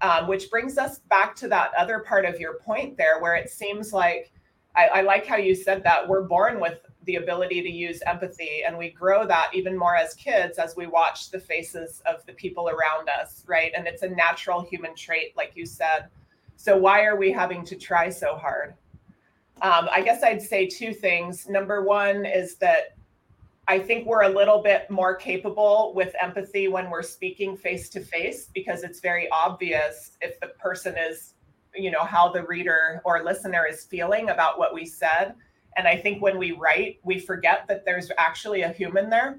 Um, 0.00 0.26
which 0.26 0.50
brings 0.50 0.78
us 0.78 1.00
back 1.10 1.36
to 1.36 1.48
that 1.48 1.72
other 1.76 2.00
part 2.00 2.24
of 2.24 2.40
your 2.40 2.54
point 2.54 2.96
there, 2.96 3.20
where 3.20 3.36
it 3.36 3.50
seems 3.50 3.92
like 3.92 4.32
I, 4.74 4.86
I 4.86 5.00
like 5.02 5.26
how 5.26 5.36
you 5.36 5.54
said 5.54 5.84
that 5.84 6.08
we're 6.08 6.22
born 6.22 6.60
with 6.60 6.78
the 7.04 7.16
ability 7.16 7.62
to 7.62 7.70
use 7.70 8.00
empathy 8.06 8.62
and 8.66 8.76
we 8.76 8.90
grow 8.90 9.26
that 9.26 9.50
even 9.52 9.76
more 9.76 9.96
as 9.96 10.14
kids 10.14 10.58
as 10.58 10.76
we 10.76 10.86
watch 10.86 11.30
the 11.30 11.40
faces 11.40 12.02
of 12.06 12.24
the 12.26 12.32
people 12.32 12.68
around 12.68 13.08
us 13.08 13.44
right? 13.46 13.72
And 13.76 13.86
it's 13.86 14.02
a 14.02 14.08
natural 14.08 14.62
human 14.62 14.94
trait 14.94 15.36
like 15.36 15.52
you 15.54 15.66
said. 15.66 16.08
So 16.56 16.76
why 16.76 17.04
are 17.04 17.16
we 17.16 17.32
having 17.32 17.64
to 17.66 17.76
try 17.76 18.08
so 18.08 18.36
hard? 18.36 18.74
Um, 19.60 19.88
i 19.92 20.02
guess 20.02 20.22
i'd 20.22 20.42
say 20.42 20.66
two 20.66 20.92
things. 20.92 21.48
Number 21.48 21.82
one 21.82 22.24
is 22.24 22.56
that 22.56 22.96
i 23.68 23.78
think 23.78 24.06
we're 24.06 24.22
a 24.22 24.28
little 24.28 24.62
bit 24.62 24.90
more 24.90 25.14
capable 25.14 25.92
with 25.94 26.14
empathy 26.20 26.68
when 26.68 26.90
we're 26.90 27.02
speaking 27.02 27.56
face 27.56 27.88
to 27.90 28.00
face 28.00 28.48
because 28.54 28.82
it's 28.82 29.00
very 29.00 29.28
obvious 29.30 30.12
if 30.20 30.38
the 30.40 30.48
person 30.48 30.94
is 30.96 31.34
you 31.74 31.90
know 31.90 32.04
how 32.04 32.30
the 32.30 32.42
reader 32.44 33.00
or 33.04 33.22
listener 33.22 33.66
is 33.66 33.84
feeling 33.84 34.30
about 34.30 34.58
what 34.58 34.74
we 34.74 34.84
said 34.84 35.34
and 35.76 35.88
I 35.88 35.96
think 35.96 36.22
when 36.22 36.38
we 36.38 36.52
write, 36.52 37.00
we 37.02 37.18
forget 37.18 37.64
that 37.68 37.84
there's 37.84 38.10
actually 38.18 38.62
a 38.62 38.72
human 38.72 39.10
there. 39.10 39.38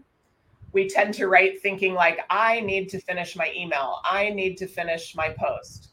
We 0.72 0.90
tend 0.90 1.14
to 1.16 1.28
write 1.28 1.62
thinking, 1.62 1.94
like, 1.94 2.20
I 2.30 2.60
need 2.62 2.90
to 2.90 3.00
finish 3.00 3.36
my 3.36 3.52
email, 3.56 4.00
I 4.04 4.30
need 4.30 4.58
to 4.58 4.68
finish 4.68 5.16
my 5.16 5.30
post. 5.30 5.90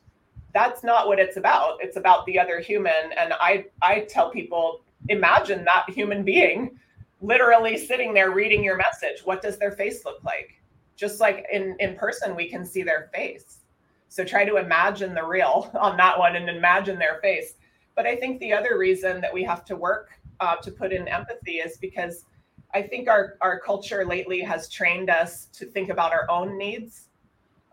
That's 0.52 0.82
not 0.82 1.06
what 1.06 1.20
it's 1.20 1.36
about. 1.36 1.78
It's 1.80 1.96
about 1.96 2.26
the 2.26 2.38
other 2.38 2.58
human. 2.58 3.12
And 3.16 3.34
I, 3.34 3.66
I 3.82 4.00
tell 4.08 4.30
people, 4.30 4.80
imagine 5.08 5.64
that 5.64 5.88
human 5.88 6.24
being 6.24 6.78
literally 7.20 7.76
sitting 7.76 8.14
there 8.14 8.30
reading 8.30 8.64
your 8.64 8.76
message. 8.76 9.20
What 9.24 9.42
does 9.42 9.58
their 9.58 9.72
face 9.72 10.04
look 10.04 10.22
like? 10.24 10.60
Just 10.96 11.20
like 11.20 11.46
in, 11.52 11.76
in 11.78 11.94
person, 11.96 12.34
we 12.34 12.48
can 12.48 12.64
see 12.64 12.82
their 12.82 13.10
face. 13.14 13.58
So 14.08 14.24
try 14.24 14.44
to 14.44 14.56
imagine 14.56 15.14
the 15.14 15.24
real 15.24 15.70
on 15.80 15.96
that 15.98 16.18
one 16.18 16.36
and 16.36 16.48
imagine 16.48 16.98
their 16.98 17.20
face. 17.20 17.54
But 17.94 18.06
I 18.06 18.16
think 18.16 18.40
the 18.40 18.52
other 18.52 18.78
reason 18.78 19.20
that 19.20 19.32
we 19.32 19.44
have 19.44 19.64
to 19.66 19.76
work 19.76 20.10
uh, 20.40 20.56
to 20.56 20.70
put 20.70 20.92
in 20.92 21.06
empathy 21.08 21.58
is 21.58 21.76
because 21.78 22.24
I 22.72 22.82
think 22.82 23.08
our, 23.08 23.36
our 23.40 23.58
culture 23.58 24.04
lately 24.04 24.40
has 24.40 24.68
trained 24.68 25.10
us 25.10 25.46
to 25.52 25.66
think 25.66 25.88
about 25.88 26.12
our 26.12 26.30
own 26.30 26.56
needs 26.56 27.08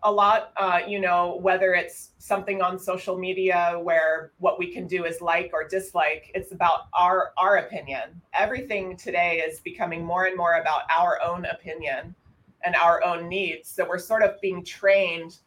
a 0.03 0.11
lot. 0.11 0.53
Uh, 0.57 0.79
you 0.87 0.99
know, 0.99 1.37
whether 1.41 1.73
it's 1.73 2.11
something 2.17 2.61
on 2.61 2.79
social 2.79 3.17
media 3.17 3.79
where 3.81 4.31
what 4.39 4.59
we 4.59 4.71
can 4.71 4.87
do 4.87 5.05
is 5.05 5.21
like 5.21 5.51
or 5.53 5.67
dislike, 5.67 6.31
it's 6.35 6.51
about 6.51 6.87
our 6.93 7.31
our 7.37 7.57
opinion. 7.57 8.21
Everything 8.33 8.95
today 8.95 9.39
is 9.39 9.59
becoming 9.59 10.03
more 10.03 10.25
and 10.25 10.37
more 10.37 10.55
about 10.55 10.83
our 10.95 11.21
own 11.21 11.45
opinion 11.45 12.15
and 12.63 12.75
our 12.75 13.03
own 13.03 13.27
needs. 13.27 13.69
So 13.69 13.87
we're 13.87 13.99
sort 13.99 14.23
of 14.23 14.39
being 14.41 14.63
trained 14.63 15.37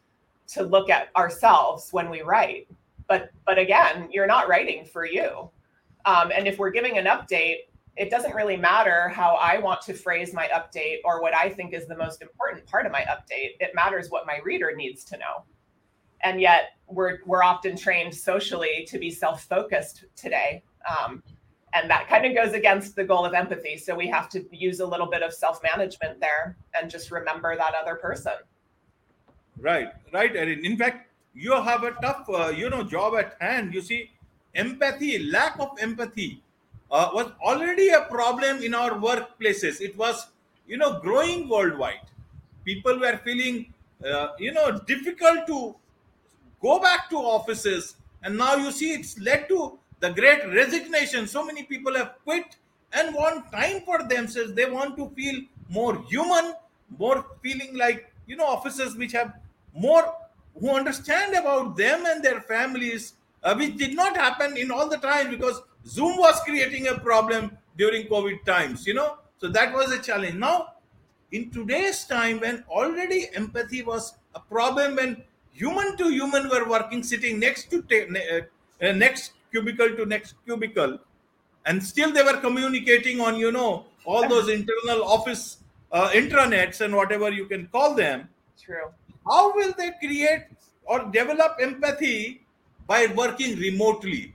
to 0.47 0.63
look 0.63 0.89
at 0.89 1.09
ourselves 1.15 1.89
when 1.91 2.09
we 2.09 2.21
write. 2.21 2.67
But 3.07 3.31
but 3.45 3.57
again, 3.57 4.09
you're 4.11 4.27
not 4.27 4.47
writing 4.47 4.85
for 4.85 5.05
you 5.05 5.49
um, 6.05 6.31
and 6.31 6.47
if 6.47 6.57
we're 6.57 6.71
giving 6.71 6.97
an 6.97 7.05
update, 7.05 7.57
it 7.97 8.09
doesn't 8.09 8.33
really 8.33 8.57
matter 8.57 9.09
how 9.09 9.35
I 9.35 9.59
want 9.59 9.81
to 9.81 9.93
phrase 9.93 10.33
my 10.33 10.47
update 10.47 10.99
or 11.03 11.21
what 11.21 11.35
I 11.35 11.49
think 11.49 11.73
is 11.73 11.87
the 11.87 11.97
most 11.97 12.21
important 12.21 12.65
part 12.65 12.85
of 12.85 12.91
my 12.91 13.01
update. 13.01 13.55
It 13.59 13.75
matters 13.75 14.09
what 14.09 14.25
my 14.25 14.39
reader 14.43 14.73
needs 14.75 15.03
to 15.05 15.17
know. 15.17 15.43
And 16.23 16.39
yet, 16.39 16.73
we're 16.87 17.19
we're 17.25 17.43
often 17.43 17.75
trained 17.75 18.13
socially 18.13 18.85
to 18.89 18.99
be 18.99 19.09
self-focused 19.09 20.05
today, 20.15 20.63
um, 20.87 21.23
and 21.73 21.89
that 21.89 22.07
kind 22.07 22.25
of 22.25 22.35
goes 22.35 22.53
against 22.53 22.95
the 22.95 23.03
goal 23.03 23.25
of 23.25 23.33
empathy. 23.33 23.75
So 23.77 23.95
we 23.95 24.07
have 24.07 24.29
to 24.29 24.45
use 24.51 24.81
a 24.81 24.85
little 24.85 25.07
bit 25.07 25.23
of 25.23 25.33
self-management 25.33 26.19
there 26.19 26.57
and 26.75 26.91
just 26.91 27.09
remember 27.11 27.55
that 27.57 27.73
other 27.73 27.95
person. 27.95 28.33
Right, 29.57 29.89
right, 30.13 30.35
Erin. 30.35 30.63
In 30.63 30.77
fact, 30.77 31.09
you 31.33 31.53
have 31.53 31.83
a 31.83 31.91
tough, 32.01 32.29
uh, 32.29 32.49
you 32.49 32.69
know, 32.69 32.83
job 32.83 33.15
at 33.15 33.35
hand. 33.39 33.73
You 33.73 33.81
see, 33.81 34.11
empathy, 34.55 35.19
lack 35.19 35.59
of 35.59 35.71
empathy, 35.79 36.41
uh, 36.91 37.09
was 37.13 37.31
already 37.41 37.89
a 37.89 38.01
problem 38.01 38.61
in 38.61 38.73
our 38.73 38.91
workplaces. 38.91 39.81
It 39.81 39.97
was, 39.97 40.27
you 40.67 40.77
know, 40.77 40.99
growing 40.99 41.47
worldwide. 41.47 42.01
People 42.65 42.99
were 42.99 43.17
feeling, 43.23 43.73
uh, 44.05 44.29
you 44.37 44.51
know, 44.51 44.79
difficult 44.79 45.47
to 45.47 45.75
go 46.61 46.79
back 46.79 47.09
to 47.09 47.17
offices. 47.17 47.95
And 48.23 48.37
now 48.37 48.55
you 48.55 48.71
see 48.71 48.91
it's 48.93 49.19
led 49.19 49.47
to 49.49 49.79
the 49.99 50.11
great 50.11 50.45
resignation. 50.47 51.27
So 51.27 51.45
many 51.45 51.63
people 51.63 51.95
have 51.95 52.15
quit 52.23 52.57
and 52.93 53.15
want 53.15 53.51
time 53.51 53.81
for 53.81 54.03
themselves. 54.03 54.53
They 54.53 54.69
want 54.69 54.97
to 54.97 55.09
feel 55.11 55.41
more 55.69 56.03
human, 56.09 56.53
more 56.97 57.25
feeling 57.41 57.77
like, 57.77 58.11
you 58.27 58.35
know, 58.35 58.45
offices 58.45 58.95
which 58.95 59.13
have 59.13 59.33
more 59.73 60.13
who 60.59 60.75
understand 60.75 61.33
about 61.33 61.77
them 61.77 62.05
and 62.05 62.21
their 62.21 62.41
families 62.41 63.13
uh, 63.43 63.55
which 63.55 63.77
did 63.77 63.95
not 63.95 64.15
happen 64.15 64.57
in 64.57 64.71
all 64.71 64.87
the 64.89 64.97
time 64.97 65.29
because 65.29 65.61
Zoom 65.85 66.17
was 66.17 66.39
creating 66.41 66.87
a 66.87 66.99
problem 66.99 67.57
during 67.77 68.07
COVID 68.07 68.43
times, 68.45 68.85
you 68.85 68.93
know. 68.93 69.17
So 69.39 69.47
that 69.49 69.73
was 69.73 69.91
a 69.91 69.99
challenge. 69.99 70.35
Now, 70.35 70.73
in 71.31 71.49
today's 71.49 72.05
time, 72.05 72.39
when 72.39 72.63
already 72.69 73.29
empathy 73.33 73.81
was 73.81 74.13
a 74.35 74.39
problem, 74.39 74.95
when 74.95 75.23
human 75.51 75.97
to 75.97 76.09
human 76.09 76.49
were 76.49 76.67
working, 76.67 77.03
sitting 77.03 77.39
next 77.39 77.71
to 77.71 77.83
uh, 77.91 78.85
uh, 78.85 78.91
next 78.91 79.33
cubicle 79.51 79.95
to 79.95 80.05
next 80.05 80.35
cubicle, 80.45 80.99
and 81.65 81.83
still 81.83 82.11
they 82.11 82.23
were 82.23 82.37
communicating 82.37 83.21
on, 83.21 83.37
you 83.37 83.51
know, 83.51 83.85
all 84.05 84.27
those 84.27 84.49
internal 84.49 85.03
office 85.03 85.57
uh, 85.91 86.09
intranets 86.09 86.81
and 86.81 86.95
whatever 86.95 87.31
you 87.31 87.45
can 87.45 87.67
call 87.67 87.93
them. 87.95 88.29
True. 88.61 88.91
How 89.25 89.53
will 89.55 89.73
they 89.77 89.91
create 89.99 90.45
or 90.85 91.05
develop 91.11 91.57
empathy 91.61 92.41
by 92.87 93.07
working 93.15 93.57
remotely. 93.57 94.33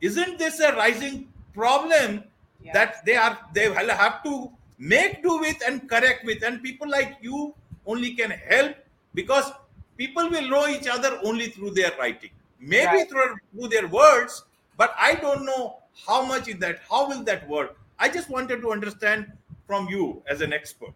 Isn't 0.00 0.38
this 0.38 0.60
a 0.60 0.74
rising 0.76 1.28
problem 1.54 2.24
yes. 2.62 2.74
that 2.74 3.04
they 3.04 3.16
are 3.16 3.38
they 3.52 3.68
will 3.68 3.90
have 3.90 4.22
to 4.24 4.50
make 4.78 5.22
do 5.22 5.38
with 5.38 5.56
and 5.66 5.88
correct 5.88 6.24
with? 6.24 6.42
And 6.42 6.62
people 6.62 6.88
like 6.88 7.16
you 7.20 7.54
only 7.86 8.14
can 8.14 8.30
help 8.30 8.76
because 9.14 9.50
people 9.96 10.30
will 10.30 10.48
know 10.48 10.68
each 10.68 10.86
other 10.86 11.18
only 11.24 11.48
through 11.48 11.70
their 11.70 11.92
writing, 11.98 12.30
maybe 12.60 12.86
right. 12.86 13.10
through, 13.10 13.36
through 13.52 13.68
their 13.68 13.88
words, 13.88 14.44
but 14.76 14.94
I 14.98 15.14
don't 15.14 15.44
know 15.44 15.78
how 16.06 16.24
much 16.24 16.48
is 16.48 16.58
that, 16.58 16.80
how 16.88 17.08
will 17.08 17.24
that 17.24 17.48
work? 17.48 17.76
I 17.98 18.08
just 18.08 18.30
wanted 18.30 18.60
to 18.60 18.70
understand 18.70 19.32
from 19.66 19.88
you 19.88 20.22
as 20.30 20.40
an 20.40 20.52
expert. 20.52 20.94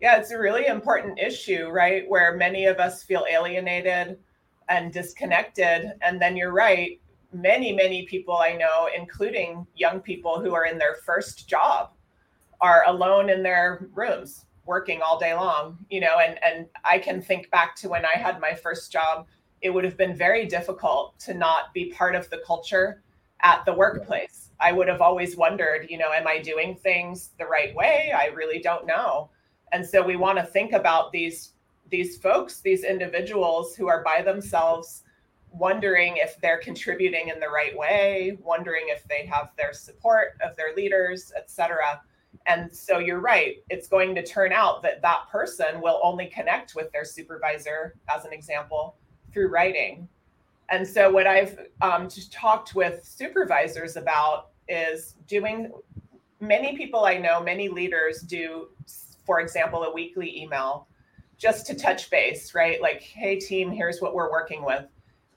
Yeah, 0.00 0.18
it's 0.18 0.32
a 0.32 0.38
really 0.38 0.66
important 0.66 1.18
issue, 1.18 1.68
right? 1.68 2.08
Where 2.08 2.36
many 2.36 2.66
of 2.66 2.78
us 2.78 3.02
feel 3.02 3.24
alienated 3.30 4.18
and 4.68 4.92
disconnected. 4.92 5.92
And 6.02 6.20
then 6.20 6.36
you're 6.36 6.52
right, 6.52 7.00
many, 7.32 7.72
many 7.72 8.06
people 8.06 8.36
I 8.36 8.52
know, 8.54 8.88
including 8.96 9.66
young 9.74 10.00
people 10.00 10.40
who 10.40 10.54
are 10.54 10.66
in 10.66 10.78
their 10.78 10.96
first 11.04 11.48
job, 11.48 11.90
are 12.60 12.84
alone 12.86 13.28
in 13.30 13.42
their 13.42 13.88
rooms 13.94 14.46
working 14.64 15.00
all 15.00 15.18
day 15.18 15.34
long, 15.34 15.78
you 15.90 16.00
know, 16.00 16.18
and, 16.18 16.42
and 16.42 16.66
I 16.84 16.98
can 16.98 17.22
think 17.22 17.50
back 17.50 17.76
to 17.76 17.88
when 17.88 18.04
I 18.04 18.18
had 18.18 18.40
my 18.40 18.54
first 18.54 18.90
job, 18.90 19.26
it 19.62 19.70
would 19.70 19.84
have 19.84 19.96
been 19.96 20.14
very 20.14 20.46
difficult 20.46 21.18
to 21.20 21.34
not 21.34 21.72
be 21.72 21.92
part 21.92 22.14
of 22.14 22.28
the 22.30 22.42
culture 22.46 23.02
at 23.42 23.64
the 23.64 23.72
workplace. 23.72 24.50
I 24.58 24.72
would 24.72 24.88
have 24.88 25.00
always 25.00 25.36
wondered, 25.36 25.86
you 25.88 25.98
know, 25.98 26.12
am 26.12 26.26
I 26.26 26.40
doing 26.40 26.74
things 26.74 27.30
the 27.38 27.46
right 27.46 27.74
way? 27.74 28.12
I 28.14 28.26
really 28.26 28.58
don't 28.58 28.86
know. 28.86 29.30
And 29.72 29.84
so 29.84 30.02
we 30.02 30.16
want 30.16 30.38
to 30.38 30.44
think 30.44 30.72
about 30.72 31.12
these 31.12 31.52
these 31.90 32.16
folks, 32.16 32.60
these 32.60 32.84
individuals 32.84 33.74
who 33.74 33.88
are 33.88 34.02
by 34.02 34.22
themselves, 34.22 35.02
wondering 35.52 36.16
if 36.16 36.38
they're 36.40 36.58
contributing 36.58 37.28
in 37.28 37.40
the 37.40 37.48
right 37.48 37.76
way, 37.76 38.38
wondering 38.42 38.84
if 38.88 39.06
they 39.08 39.24
have 39.26 39.50
their 39.56 39.72
support 39.72 40.36
of 40.42 40.56
their 40.56 40.74
leaders, 40.74 41.32
etc. 41.36 42.00
And 42.46 42.74
so 42.74 42.98
you're 42.98 43.20
right, 43.20 43.56
it's 43.70 43.88
going 43.88 44.14
to 44.14 44.24
turn 44.24 44.52
out 44.52 44.82
that 44.82 45.02
that 45.02 45.28
person 45.30 45.80
will 45.80 46.00
only 46.02 46.26
connect 46.26 46.74
with 46.74 46.92
their 46.92 47.04
supervisor, 47.04 47.94
as 48.14 48.24
an 48.24 48.32
example, 48.32 48.96
through 49.32 49.48
writing. 49.48 50.08
And 50.68 50.86
so 50.86 51.10
what 51.10 51.26
I've 51.26 51.58
um, 51.80 52.08
talked 52.30 52.74
with 52.74 53.04
supervisors 53.04 53.96
about 53.96 54.50
is 54.68 55.14
doing. 55.26 55.72
Many 56.38 56.76
people 56.76 57.06
I 57.06 57.16
know, 57.16 57.42
many 57.42 57.70
leaders 57.70 58.20
do, 58.20 58.68
for 59.24 59.40
example, 59.40 59.84
a 59.84 59.92
weekly 59.94 60.38
email 60.38 60.86
just 61.38 61.66
to 61.66 61.74
touch 61.74 62.10
base, 62.10 62.54
right? 62.54 62.80
Like, 62.80 63.02
hey, 63.02 63.38
team, 63.38 63.70
here's 63.70 64.00
what 64.00 64.14
we're 64.14 64.30
working 64.30 64.64
with. 64.64 64.86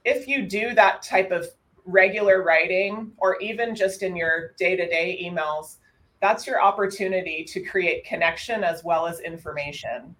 If 0.04 0.26
you 0.26 0.46
do 0.46 0.74
that 0.74 1.02
type 1.02 1.30
of 1.30 1.46
regular 1.84 2.42
writing, 2.42 3.12
or 3.18 3.38
even 3.40 3.74
just 3.74 4.02
in 4.02 4.16
your 4.16 4.52
day 4.58 4.76
to 4.76 4.86
day 4.86 5.20
emails, 5.22 5.76
that's 6.20 6.46
your 6.46 6.62
opportunity 6.62 7.44
to 7.44 7.60
create 7.60 8.04
connection 8.04 8.62
as 8.62 8.84
well 8.84 9.06
as 9.06 9.20
information. 9.20 10.14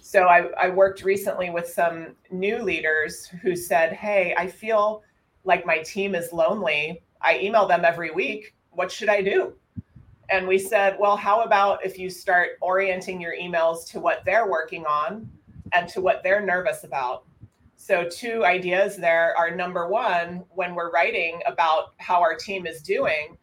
So 0.00 0.24
I, 0.24 0.48
I 0.58 0.68
worked 0.70 1.02
recently 1.02 1.50
with 1.50 1.68
some 1.68 2.14
new 2.30 2.62
leaders 2.62 3.26
who 3.42 3.56
said, 3.56 3.92
Hey, 3.92 4.34
I 4.36 4.46
feel 4.46 5.02
like 5.44 5.66
my 5.66 5.78
team 5.78 6.14
is 6.14 6.32
lonely. 6.32 7.02
I 7.20 7.38
email 7.38 7.66
them 7.66 7.84
every 7.84 8.10
week. 8.10 8.54
What 8.70 8.92
should 8.92 9.08
I 9.08 9.22
do? 9.22 9.54
And 10.30 10.46
we 10.46 10.58
said, 10.58 10.96
Well, 10.98 11.16
how 11.16 11.42
about 11.42 11.84
if 11.84 11.98
you 11.98 12.10
start 12.10 12.50
orienting 12.60 13.20
your 13.20 13.34
emails 13.34 13.86
to 13.90 14.00
what 14.00 14.24
they're 14.24 14.48
working 14.48 14.84
on 14.86 15.30
and 15.72 15.88
to 15.90 16.00
what 16.00 16.22
they're 16.22 16.44
nervous 16.44 16.84
about? 16.84 17.24
So, 17.76 18.08
two 18.08 18.44
ideas 18.44 18.96
there 18.96 19.36
are 19.38 19.54
number 19.54 19.88
one, 19.88 20.44
when 20.50 20.74
we're 20.74 20.90
writing 20.90 21.40
about 21.46 21.94
how 21.98 22.20
our 22.20 22.34
team 22.34 22.66
is 22.66 22.82
doing, 22.82 23.38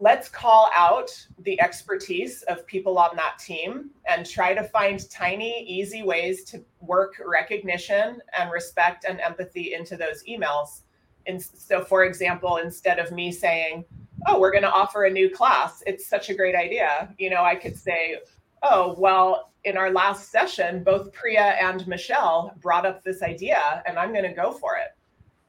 let's 0.00 0.28
call 0.28 0.70
out 0.74 1.10
the 1.40 1.60
expertise 1.60 2.42
of 2.42 2.64
people 2.66 2.98
on 2.98 3.16
that 3.16 3.38
team 3.38 3.90
and 4.08 4.24
try 4.24 4.54
to 4.54 4.62
find 4.62 5.10
tiny, 5.10 5.64
easy 5.64 6.02
ways 6.04 6.44
to 6.44 6.64
work 6.80 7.20
recognition 7.26 8.20
and 8.38 8.50
respect 8.52 9.04
and 9.06 9.20
empathy 9.20 9.74
into 9.74 9.96
those 9.96 10.22
emails. 10.24 10.82
And 11.26 11.42
so, 11.42 11.84
for 11.84 12.04
example, 12.04 12.58
instead 12.58 12.98
of 12.98 13.10
me 13.10 13.32
saying, 13.32 13.84
Oh, 14.26 14.38
we're 14.40 14.50
going 14.50 14.62
to 14.62 14.70
offer 14.70 15.04
a 15.04 15.10
new 15.10 15.30
class, 15.30 15.82
it's 15.86 16.06
such 16.06 16.28
a 16.30 16.34
great 16.34 16.54
idea, 16.54 17.14
you 17.18 17.30
know, 17.30 17.42
I 17.44 17.54
could 17.54 17.76
say, 17.76 18.18
Oh, 18.62 18.96
well, 18.98 19.52
in 19.64 19.76
our 19.76 19.90
last 19.90 20.30
session, 20.30 20.82
both 20.82 21.12
Priya 21.12 21.56
and 21.60 21.86
Michelle 21.86 22.54
brought 22.60 22.86
up 22.86 23.04
this 23.04 23.22
idea, 23.22 23.82
and 23.86 23.98
I'm 23.98 24.12
going 24.12 24.24
to 24.24 24.32
go 24.32 24.52
for 24.52 24.76
it. 24.76 24.96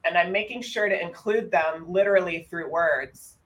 And 0.05 0.17
I'm 0.17 0.31
making 0.31 0.61
sure 0.61 0.87
to 0.87 1.01
include 1.01 1.51
them 1.51 1.85
literally 1.87 2.47
through 2.49 2.69
words 2.69 3.37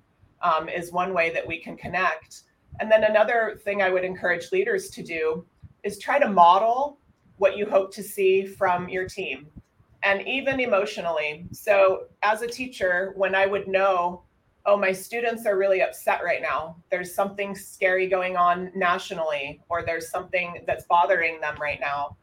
um, 0.41 0.67
is 0.69 0.91
one 0.91 1.13
way 1.13 1.31
that 1.33 1.47
we 1.47 1.59
can 1.59 1.77
connect. 1.77 2.43
And 2.79 2.91
then 2.91 3.03
another 3.03 3.59
thing 3.63 3.81
I 3.81 3.89
would 3.89 4.03
encourage 4.03 4.51
leaders 4.51 4.89
to 4.91 5.03
do 5.03 5.45
is 5.83 5.99
try 5.99 6.19
to 6.19 6.29
model 6.29 6.97
what 7.38 7.57
you 7.57 7.65
hope 7.65 7.93
to 7.93 8.03
see 8.03 8.45
from 8.45 8.89
your 8.89 9.07
team 9.07 9.47
and 10.01 10.27
even 10.27 10.59
emotionally. 10.59 11.45
So, 11.51 12.05
as 12.23 12.41
a 12.41 12.47
teacher, 12.47 13.13
when 13.15 13.36
I 13.36 13.45
would 13.45 13.67
know, 13.67 14.23
oh, 14.65 14.78
my 14.78 14.91
students 14.91 15.45
are 15.45 15.58
really 15.58 15.82
upset 15.82 16.23
right 16.23 16.41
now, 16.41 16.76
there's 16.89 17.13
something 17.13 17.56
scary 17.56 18.08
going 18.08 18.38
on 18.38 18.71
nationally, 18.76 19.62
or 19.69 19.84
there's 19.84 20.10
something 20.10 20.63
that's 20.65 20.86
bothering 20.86 21.41
them 21.41 21.56
right 21.60 21.80
now, 21.80 22.15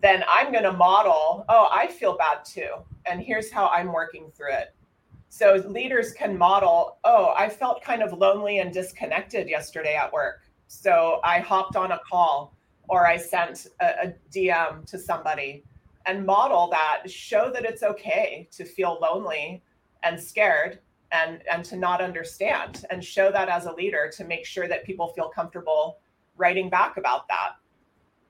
then 0.00 0.24
I'm 0.28 0.52
going 0.52 0.64
to 0.64 0.72
model, 0.72 1.44
oh, 1.48 1.68
I 1.72 1.86
feel 1.88 2.16
bad 2.16 2.44
too. 2.44 2.70
And 3.06 3.20
here's 3.20 3.50
how 3.50 3.68
I'm 3.68 3.92
working 3.92 4.30
through 4.34 4.52
it. 4.52 4.74
So 5.28 5.62
leaders 5.66 6.12
can 6.12 6.36
model, 6.36 6.98
oh, 7.04 7.34
I 7.36 7.48
felt 7.48 7.82
kind 7.82 8.02
of 8.02 8.12
lonely 8.12 8.58
and 8.58 8.72
disconnected 8.72 9.48
yesterday 9.48 9.94
at 9.94 10.12
work. 10.12 10.40
So 10.68 11.20
I 11.24 11.40
hopped 11.40 11.76
on 11.76 11.92
a 11.92 12.00
call 12.10 12.54
or 12.88 13.06
I 13.06 13.16
sent 13.16 13.66
a, 13.80 14.08
a 14.08 14.14
DM 14.34 14.86
to 14.86 14.98
somebody 14.98 15.64
and 16.06 16.24
model 16.24 16.68
that, 16.70 17.10
show 17.10 17.50
that 17.52 17.64
it's 17.64 17.82
okay 17.82 18.48
to 18.52 18.64
feel 18.64 18.98
lonely 19.00 19.62
and 20.02 20.20
scared 20.20 20.78
and 21.16 21.42
and 21.50 21.64
to 21.64 21.76
not 21.76 22.00
understand 22.00 22.84
and 22.90 23.04
show 23.04 23.30
that 23.30 23.48
as 23.48 23.66
a 23.66 23.72
leader 23.72 24.10
to 24.16 24.24
make 24.24 24.44
sure 24.44 24.68
that 24.68 24.84
people 24.84 25.08
feel 25.08 25.28
comfortable 25.28 25.98
writing 26.36 26.68
back 26.68 26.96
about 26.96 27.26
that 27.28 27.56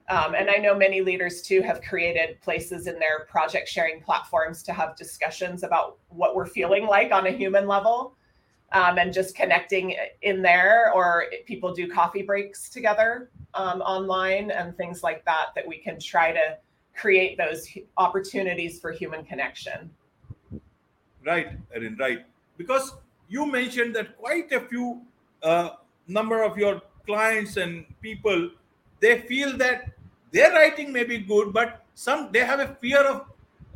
um, 0.08 0.34
and 0.34 0.48
I 0.48 0.56
know 0.56 0.74
many 0.74 1.00
leaders 1.00 1.42
too 1.42 1.62
have 1.62 1.80
created 1.82 2.40
places 2.40 2.86
in 2.86 2.98
their 2.98 3.26
project 3.28 3.68
sharing 3.68 4.00
platforms 4.00 4.62
to 4.64 4.72
have 4.72 4.96
discussions 4.96 5.64
about 5.64 5.98
what 6.08 6.36
we're 6.36 6.46
feeling 6.46 6.86
like 6.86 7.10
on 7.12 7.26
a 7.26 7.30
human 7.30 7.66
level 7.66 8.14
um, 8.72 8.98
and 8.98 9.12
just 9.12 9.34
connecting 9.34 9.96
in 10.22 10.42
there, 10.42 10.92
or 10.92 11.26
people 11.46 11.72
do 11.72 11.88
coffee 11.88 12.22
breaks 12.22 12.68
together 12.68 13.30
um, 13.54 13.80
online 13.80 14.50
and 14.50 14.76
things 14.76 15.02
like 15.02 15.24
that, 15.24 15.46
that 15.54 15.66
we 15.66 15.78
can 15.78 15.98
try 15.98 16.32
to 16.32 16.58
create 16.94 17.38
those 17.38 17.68
opportunities 17.96 18.80
for 18.80 18.90
human 18.90 19.24
connection. 19.24 19.90
Right, 21.24 21.48
Erin, 21.74 21.96
right. 21.98 22.24
Because 22.56 22.94
you 23.28 23.46
mentioned 23.46 23.94
that 23.96 24.16
quite 24.18 24.52
a 24.52 24.60
few 24.60 25.02
uh, 25.42 25.70
number 26.08 26.42
of 26.42 26.56
your 26.56 26.82
clients 27.04 27.56
and 27.56 27.84
people 28.00 28.50
they 29.00 29.20
feel 29.20 29.56
that 29.56 29.90
their 30.32 30.52
writing 30.52 30.92
may 30.92 31.04
be 31.04 31.18
good 31.18 31.52
but 31.52 31.84
some 31.94 32.30
they 32.32 32.40
have 32.40 32.60
a 32.60 32.74
fear 32.80 33.00
of 33.00 33.26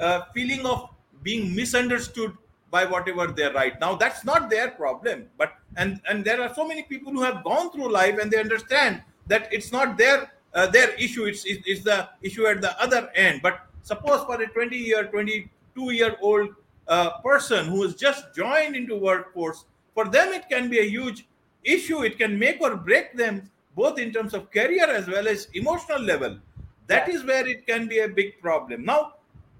uh, 0.00 0.22
feeling 0.34 0.64
of 0.66 0.90
being 1.22 1.54
misunderstood 1.54 2.36
by 2.70 2.84
whatever 2.84 3.26
they 3.26 3.48
write. 3.48 3.80
Now 3.80 3.94
that's 3.94 4.24
not 4.24 4.50
their 4.50 4.70
problem 4.70 5.26
but 5.38 5.54
and 5.76 6.00
and 6.08 6.24
there 6.24 6.40
are 6.40 6.52
so 6.54 6.66
many 6.66 6.82
people 6.82 7.12
who 7.12 7.22
have 7.22 7.44
gone 7.44 7.70
through 7.70 7.90
life 7.92 8.18
and 8.20 8.30
they 8.30 8.38
understand 8.38 9.02
that 9.26 9.48
it's 9.52 9.70
not 9.72 9.96
their 9.96 10.32
uh, 10.54 10.66
their 10.66 10.90
issue 10.94 11.24
it's, 11.24 11.44
it's 11.46 11.84
the 11.84 12.08
issue 12.22 12.46
at 12.46 12.60
the 12.60 12.80
other 12.82 13.10
end. 13.14 13.40
But 13.42 13.66
suppose 13.82 14.24
for 14.24 14.40
a 14.40 14.46
20 14.46 14.76
year 14.76 15.04
22 15.04 15.90
year 15.92 16.16
old 16.20 16.54
uh, 16.90 17.18
person 17.20 17.66
who 17.66 17.82
has 17.82 17.94
just 17.94 18.34
joined 18.34 18.76
into 18.76 18.96
workforce 18.96 19.64
for 19.94 20.04
them 20.06 20.32
it 20.32 20.48
can 20.48 20.68
be 20.68 20.80
a 20.80 20.88
huge 20.88 21.26
issue. 21.64 22.02
It 22.02 22.18
can 22.18 22.38
make 22.38 22.60
or 22.60 22.76
break 22.76 23.16
them 23.16 23.50
both 23.76 23.98
in 23.98 24.12
terms 24.12 24.34
of 24.34 24.50
career 24.50 24.84
as 24.90 25.06
well 25.06 25.28
as 25.28 25.48
emotional 25.54 26.00
level. 26.00 26.38
That 26.86 27.08
is 27.08 27.24
where 27.24 27.46
it 27.46 27.66
can 27.66 27.86
be 27.86 28.00
a 28.00 28.08
big 28.08 28.40
problem. 28.40 28.84
Now 28.84 29.14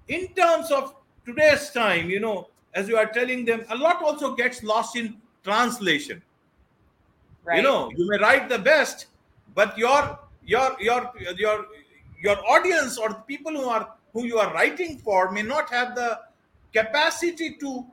in 0.07 0.27
terms 0.33 0.71
of 0.71 0.95
today's 1.25 1.69
time 1.69 2.09
you 2.09 2.19
know 2.19 2.47
as 2.73 2.87
you 2.87 2.97
are 2.97 3.05
telling 3.05 3.45
them 3.45 3.63
a 3.69 3.75
lot 3.75 4.01
also 4.03 4.35
gets 4.35 4.63
lost 4.63 4.95
in 4.95 5.15
translation. 5.43 6.21
Right. 7.43 7.57
you 7.57 7.63
know 7.63 7.91
you 7.95 8.07
may 8.07 8.19
write 8.19 8.49
the 8.49 8.59
best 8.59 9.07
but 9.55 9.75
your 9.77 10.19
your 10.45 10.75
your 10.79 11.11
your 11.37 11.65
your 12.21 12.37
audience 12.47 12.99
or 12.99 13.09
the 13.09 13.23
people 13.31 13.51
who 13.51 13.67
are 13.67 13.89
who 14.13 14.25
you 14.25 14.37
are 14.37 14.53
writing 14.53 14.99
for 14.99 15.31
may 15.31 15.41
not 15.41 15.69
have 15.71 15.95
the 15.95 16.19
capacity 16.73 17.57
to 17.59 17.85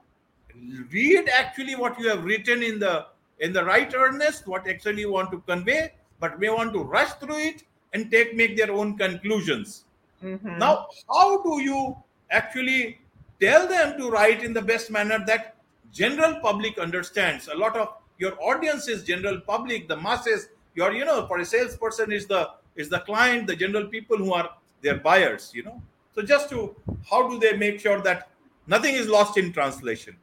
read 0.90 1.28
actually 1.28 1.76
what 1.76 1.98
you 1.98 2.08
have 2.08 2.24
written 2.24 2.62
in 2.62 2.78
the 2.78 3.06
in 3.40 3.52
the 3.52 3.64
right 3.64 3.92
earnest 3.94 4.46
what 4.46 4.68
actually 4.68 5.00
you 5.00 5.12
want 5.12 5.30
to 5.30 5.38
convey 5.46 5.92
but 6.20 6.40
may 6.40 6.50
want 6.50 6.72
to 6.72 6.82
rush 6.82 7.12
through 7.14 7.38
it 7.38 7.62
and 7.92 8.10
take 8.10 8.34
make 8.34 8.56
their 8.56 8.72
own 8.72 8.96
conclusions. 8.98 9.84
Mm-hmm. 10.22 10.58
now 10.58 10.88
how 11.08 11.42
do 11.42 11.62
you 11.62 11.96
actually 12.30 12.98
tell 13.40 13.68
them 13.68 13.96
to 13.98 14.10
write 14.10 14.42
in 14.42 14.52
the 14.52 14.60
best 14.60 14.90
manner 14.90 15.24
that 15.26 15.54
general 15.92 16.40
public 16.40 16.78
understands? 16.78 17.48
A 17.48 17.56
lot 17.56 17.76
of 17.76 17.94
your 18.18 18.34
audience 18.42 18.88
is 18.88 19.04
general 19.04 19.40
public 19.40 19.86
the 19.86 19.96
masses 19.96 20.48
your 20.74 20.92
you 20.92 21.04
know 21.04 21.26
for 21.26 21.38
a 21.38 21.44
salesperson 21.44 22.10
is 22.12 22.26
the 22.26 22.50
is 22.74 22.88
the 22.88 22.98
client 23.00 23.46
the 23.46 23.54
general 23.54 23.86
people 23.86 24.16
who 24.16 24.32
are 24.32 24.50
their 24.82 24.96
buyers 24.96 25.52
you 25.54 25.62
know. 25.62 25.80
So 26.14 26.22
just 26.22 26.50
to 26.50 26.74
how 27.08 27.28
do 27.28 27.38
they 27.38 27.56
make 27.56 27.78
sure 27.78 28.00
that 28.02 28.28
nothing 28.68 28.94
is 28.94 29.08
lost 29.08 29.36
in 29.36 29.52
translation. 29.52 30.16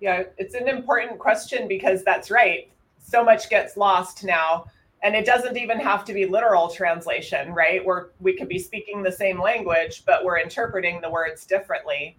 Yeah 0.00 0.24
it's 0.36 0.54
an 0.54 0.68
important 0.68 1.18
question 1.18 1.68
because 1.68 2.02
that's 2.02 2.30
right. 2.30 2.70
So 3.00 3.24
much 3.24 3.48
gets 3.50 3.76
lost 3.76 4.24
now 4.24 4.66
and 5.02 5.14
it 5.14 5.24
doesn't 5.24 5.56
even 5.56 5.78
have 5.78 6.04
to 6.06 6.12
be 6.12 6.26
literal 6.26 6.68
translation 6.68 7.52
right? 7.52 7.84
Where 7.84 8.10
we 8.20 8.36
could 8.36 8.48
be 8.48 8.58
speaking 8.58 9.02
the 9.02 9.12
same 9.12 9.40
language 9.40 10.04
but 10.06 10.24
we're 10.24 10.38
interpreting 10.38 11.00
the 11.00 11.10
words 11.10 11.46
differently 11.46 12.16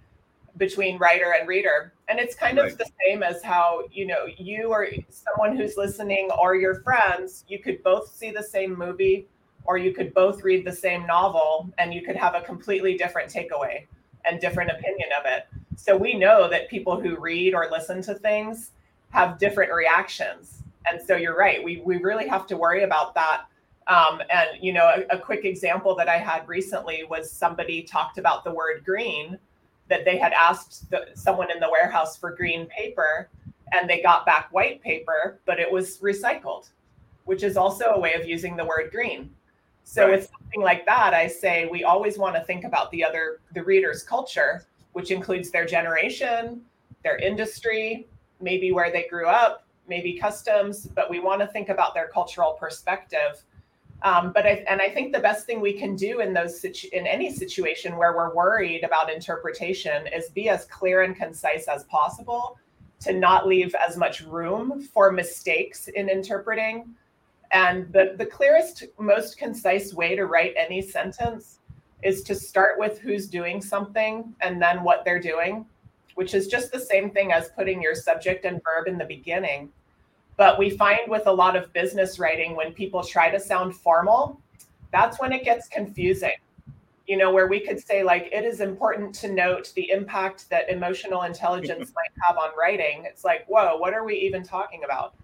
between 0.58 0.98
writer 0.98 1.36
and 1.40 1.48
reader. 1.48 1.94
And 2.08 2.20
it's 2.20 2.36
kind 2.36 2.58
right. 2.58 2.72
of 2.72 2.78
the 2.78 2.90
same 3.06 3.24
as 3.24 3.42
how 3.44 3.84
you 3.92 4.06
know 4.08 4.26
you 4.38 4.68
or 4.68 4.88
someone 5.10 5.56
who's 5.56 5.78
listening 5.78 6.30
or 6.40 6.56
your 6.56 6.82
friends 6.82 7.46
you 7.48 7.60
could 7.60 7.82
both 7.84 8.14
see 8.14 8.32
the 8.32 8.44
same 8.44 8.78
movie 8.78 9.28
or 9.66 9.78
you 9.78 9.94
could 9.94 10.14
both 10.14 10.44
read 10.44 10.66
the 10.66 10.72
same 10.72 11.06
novel 11.06 11.72
and 11.78 11.94
you 11.94 12.02
could 12.02 12.16
have 12.16 12.36
a 12.36 12.42
completely 12.42 12.98
different 12.98 13.32
takeaway 13.32 13.86
and 14.26 14.40
different 14.40 14.70
opinion 14.72 15.10
of 15.20 15.26
it 15.26 15.48
so 15.76 15.96
we 15.96 16.14
know 16.14 16.50
that 16.50 16.70
people 16.70 17.00
who 17.00 17.18
read 17.18 17.54
or 17.54 17.68
listen 17.72 18.02
to 18.02 18.14
things 18.14 18.72
have 19.12 19.40
different 19.40 19.74
reactions 19.74 20.60
and 20.90 21.02
so 21.02 21.16
you're 21.16 21.38
right. 21.38 21.64
We 21.64 21.82
we 21.86 21.98
really 21.98 22.28
have 22.28 22.48
to 22.48 22.58
worry 22.58 22.84
about 22.84 23.14
that. 23.16 23.46
Um, 23.88 24.22
and 24.30 24.50
you 24.62 24.74
know, 24.74 24.86
a, 24.86 25.16
a 25.16 25.20
quick 25.20 25.46
example 25.46 25.96
that 25.96 26.08
I 26.08 26.18
had 26.18 26.48
recently 26.48 27.04
was 27.10 27.32
somebody 27.32 27.84
talked 27.84 28.18
about 28.18 28.44
the 28.44 28.52
word 28.52 28.84
green, 28.86 29.38
that 29.90 30.06
they 30.06 30.18
had 30.18 30.34
asked 30.34 30.90
the, 30.92 31.08
someone 31.16 31.52
in 31.52 31.60
the 31.60 31.70
warehouse 31.70 32.16
for 32.18 32.32
green 32.36 32.68
paper, 32.68 33.30
and 33.72 33.90
they 33.90 34.02
got 34.02 34.26
back 34.26 34.52
white 34.52 34.82
paper, 34.82 35.40
but 35.46 35.60
it 35.60 35.72
was 35.72 35.98
recycled, 36.00 36.70
which 37.26 37.44
is 37.44 37.58
also 37.58 37.86
a 37.86 38.00
way 38.00 38.14
of 38.14 38.28
using 38.28 38.56
the 38.56 38.66
word 38.66 38.92
green. 38.92 39.32
So 39.90 40.06
right. 40.06 40.20
it's 40.20 40.30
something 40.30 40.62
like 40.62 40.86
that. 40.86 41.16
I 41.16 41.26
say 41.26 41.66
we 41.66 41.84
always 41.84 42.20
want 42.20 42.36
to 42.36 42.44
think 42.44 42.64
about 42.64 42.92
the 42.92 43.04
other 43.04 43.40
the 43.56 43.64
reader's 43.64 44.04
culture, 44.04 44.64
which 44.94 45.10
includes 45.10 45.50
their 45.50 45.66
generation, 45.66 46.62
their 47.04 47.18
industry, 47.18 48.08
maybe 48.40 48.72
where 48.72 48.92
they 48.92 49.08
grew 49.10 49.26
up, 49.26 49.64
maybe 49.88 50.14
customs, 50.14 50.86
but 50.86 51.10
we 51.10 51.20
want 51.20 51.42
to 51.42 51.48
think 51.48 51.70
about 51.70 51.96
their 51.96 52.08
cultural 52.08 52.54
perspective. 52.54 53.44
Um, 54.04 54.32
but 54.32 54.46
I, 54.46 54.64
and 54.70 54.80
I 54.80 54.90
think 54.90 55.12
the 55.12 55.22
best 55.22 55.48
thing 55.48 55.60
we 55.60 55.74
can 55.74 55.96
do 55.96 56.20
in 56.20 56.36
those 56.36 56.62
situ- 56.62 56.90
in 56.94 57.08
any 57.08 57.34
situation 57.34 57.98
where 57.98 58.16
we're 58.16 58.36
worried 58.36 58.84
about 58.84 59.12
interpretation 59.12 60.06
is 60.06 60.30
be 60.30 60.50
as 60.50 60.66
clear 60.66 61.02
and 61.02 61.16
concise 61.16 61.68
as 61.68 61.84
possible, 61.86 62.60
to 63.00 63.12
not 63.12 63.48
leave 63.48 63.74
as 63.76 63.98
much 63.98 64.22
room 64.22 64.84
for 64.94 65.12
mistakes 65.12 65.88
in 65.88 66.10
interpreting. 66.10 66.94
And 67.52 67.92
the, 67.92 68.16
the 68.18 68.26
clearest, 68.26 68.86
most 69.00 69.38
concise 69.38 69.94
way 69.94 70.16
to 70.16 70.26
write 70.26 70.54
any 70.56 70.82
sentence 70.82 71.60
is 72.04 72.24
to 72.24 72.36
start 72.36 72.80
with 72.80 73.00
who's 73.00 73.28
doing 73.28 73.62
something 73.62 74.34
and 74.42 74.62
then 74.62 74.84
what 74.84 75.04
they're 75.04 75.20
doing, 75.20 75.66
which 76.16 76.34
is 76.34 76.48
just 76.48 76.72
the 76.72 76.80
same 76.80 77.10
thing 77.10 77.32
as 77.32 77.50
putting 77.50 77.82
your 77.82 77.96
subject 77.96 78.46
and 78.46 78.62
verb 78.64 78.88
in 78.88 78.98
the 78.98 79.06
beginning. 79.06 79.70
But 80.38 80.58
we 80.58 80.70
find 80.70 81.02
with 81.08 81.28
a 81.28 81.32
lot 81.32 81.56
of 81.56 81.74
business 81.74 82.20
writing, 82.20 82.56
when 82.56 82.72
people 82.72 83.04
try 83.04 83.30
to 83.30 83.40
sound 83.40 83.76
formal, 83.76 84.40
that's 84.92 85.20
when 85.20 85.34
it 85.34 85.44
gets 85.44 85.68
confusing 85.68 86.32
you 87.10 87.18
know, 87.18 87.34
where 87.34 87.48
we 87.48 87.60
could 87.60 87.80
say, 87.80 88.04
like, 88.04 88.30
it 88.32 88.46
is 88.46 88.62
important 88.62 89.16
to 89.16 89.34
note 89.34 89.74
the 89.76 89.90
impact 89.90 90.48
that 90.52 90.70
emotional 90.70 91.24
intelligence 91.24 91.92
might 91.96 92.12
have 92.22 92.38
on 92.38 92.52
writing. 92.58 93.04
It's 93.06 93.26
like, 93.26 93.48
whoa, 93.48 93.78
what 93.78 93.96
are 93.96 94.06
we 94.06 94.14
even 94.14 94.44
talking 94.44 94.84
about? 94.84 95.16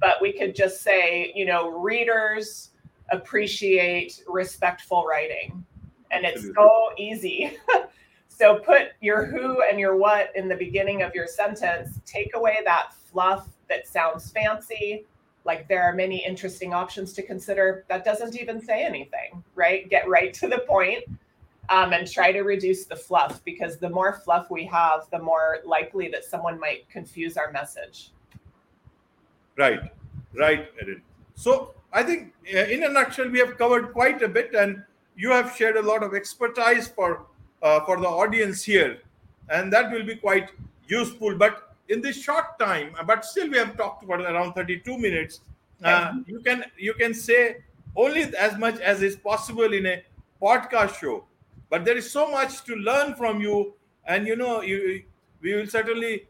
But 0.00 0.16
we 0.20 0.32
could 0.32 0.54
just 0.54 0.82
say, 0.82 1.32
you 1.34 1.46
know, 1.46 1.70
readers 1.70 2.70
appreciate 3.10 4.22
respectful 4.26 5.04
writing. 5.04 5.64
And 6.10 6.24
it's 6.24 6.46
so 6.54 6.90
easy. 6.98 7.56
so 8.28 8.58
put 8.58 8.88
your 9.00 9.24
who 9.24 9.62
and 9.62 9.80
your 9.80 9.96
what 9.96 10.30
in 10.34 10.48
the 10.48 10.56
beginning 10.56 11.02
of 11.02 11.14
your 11.14 11.26
sentence. 11.26 12.00
Take 12.04 12.34
away 12.34 12.58
that 12.64 12.92
fluff 12.92 13.48
that 13.68 13.86
sounds 13.86 14.30
fancy 14.30 15.04
like 15.46 15.68
there 15.68 15.82
are 15.82 15.94
many 15.94 16.24
interesting 16.26 16.74
options 16.74 17.12
to 17.14 17.22
consider 17.22 17.84
that 17.88 18.04
doesn't 18.04 18.38
even 18.38 18.60
say 18.60 18.84
anything 18.84 19.42
right 19.54 19.88
get 19.88 20.08
right 20.08 20.34
to 20.34 20.48
the 20.48 20.58
point 20.68 21.04
um, 21.68 21.92
and 21.92 22.10
try 22.10 22.30
to 22.30 22.42
reduce 22.42 22.84
the 22.84 22.94
fluff 22.94 23.42
because 23.44 23.78
the 23.78 23.88
more 23.88 24.20
fluff 24.24 24.50
we 24.50 24.64
have 24.64 25.06
the 25.10 25.18
more 25.18 25.58
likely 25.64 26.08
that 26.08 26.24
someone 26.24 26.60
might 26.60 26.88
confuse 26.88 27.36
our 27.36 27.50
message 27.52 28.10
right 29.56 29.80
right 30.34 30.70
Erin. 30.80 31.02
so 31.34 31.74
i 31.92 32.02
think 32.02 32.32
uh, 32.54 32.58
in 32.58 32.84
a 32.84 32.88
nutshell 32.88 33.28
we 33.28 33.38
have 33.38 33.56
covered 33.56 33.92
quite 33.92 34.22
a 34.22 34.28
bit 34.28 34.54
and 34.54 34.82
you 35.16 35.30
have 35.30 35.54
shared 35.56 35.76
a 35.76 35.82
lot 35.82 36.02
of 36.02 36.14
expertise 36.14 36.88
for 36.88 37.26
uh, 37.62 37.80
for 37.84 37.98
the 38.00 38.08
audience 38.08 38.62
here 38.62 38.98
and 39.50 39.72
that 39.72 39.90
will 39.90 40.04
be 40.04 40.16
quite 40.16 40.50
useful 40.88 41.36
but 41.36 41.66
in 41.88 42.00
this 42.00 42.20
short 42.20 42.58
time, 42.58 42.94
but 43.06 43.24
still 43.24 43.48
we 43.48 43.56
have 43.58 43.76
talked 43.76 44.04
about 44.04 44.20
around 44.20 44.54
32 44.54 44.98
minutes. 44.98 45.40
Uh, 45.82 46.14
you 46.26 46.40
can 46.40 46.64
you 46.76 46.94
can 46.94 47.12
say 47.12 47.56
only 47.94 48.22
as 48.36 48.58
much 48.58 48.80
as 48.80 49.02
is 49.02 49.16
possible 49.16 49.72
in 49.72 49.86
a 49.86 50.02
podcast 50.40 50.98
show, 50.98 51.24
but 51.70 51.84
there 51.84 51.96
is 51.96 52.10
so 52.10 52.30
much 52.30 52.64
to 52.64 52.74
learn 52.76 53.14
from 53.14 53.40
you, 53.40 53.74
and 54.06 54.26
you 54.26 54.36
know 54.36 54.62
you 54.62 55.02
we 55.40 55.54
will 55.54 55.66
certainly 55.66 56.26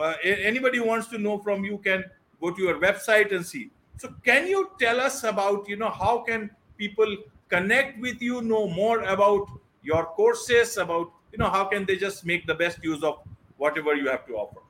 uh, 0.00 0.14
anybody 0.22 0.78
who 0.78 0.84
wants 0.84 1.06
to 1.08 1.18
know 1.18 1.38
from 1.38 1.64
you 1.64 1.78
can 1.78 2.04
go 2.40 2.50
to 2.50 2.62
your 2.62 2.80
website 2.80 3.34
and 3.34 3.44
see. 3.44 3.70
So 3.96 4.14
can 4.24 4.46
you 4.46 4.70
tell 4.78 5.00
us 5.00 5.24
about 5.24 5.68
you 5.68 5.76
know 5.76 5.90
how 5.90 6.18
can 6.20 6.50
people 6.76 7.16
connect 7.48 8.00
with 8.00 8.22
you, 8.22 8.42
know 8.42 8.68
more 8.68 9.02
about 9.02 9.48
your 9.82 10.04
courses, 10.04 10.76
about 10.76 11.10
you 11.32 11.38
know 11.38 11.50
how 11.50 11.64
can 11.64 11.84
they 11.84 11.96
just 11.96 12.24
make 12.24 12.46
the 12.46 12.54
best 12.54 12.82
use 12.82 13.02
of 13.02 13.18
whatever 13.56 13.94
you 13.94 14.08
have 14.08 14.26
to 14.26 14.34
offer? 14.34 14.60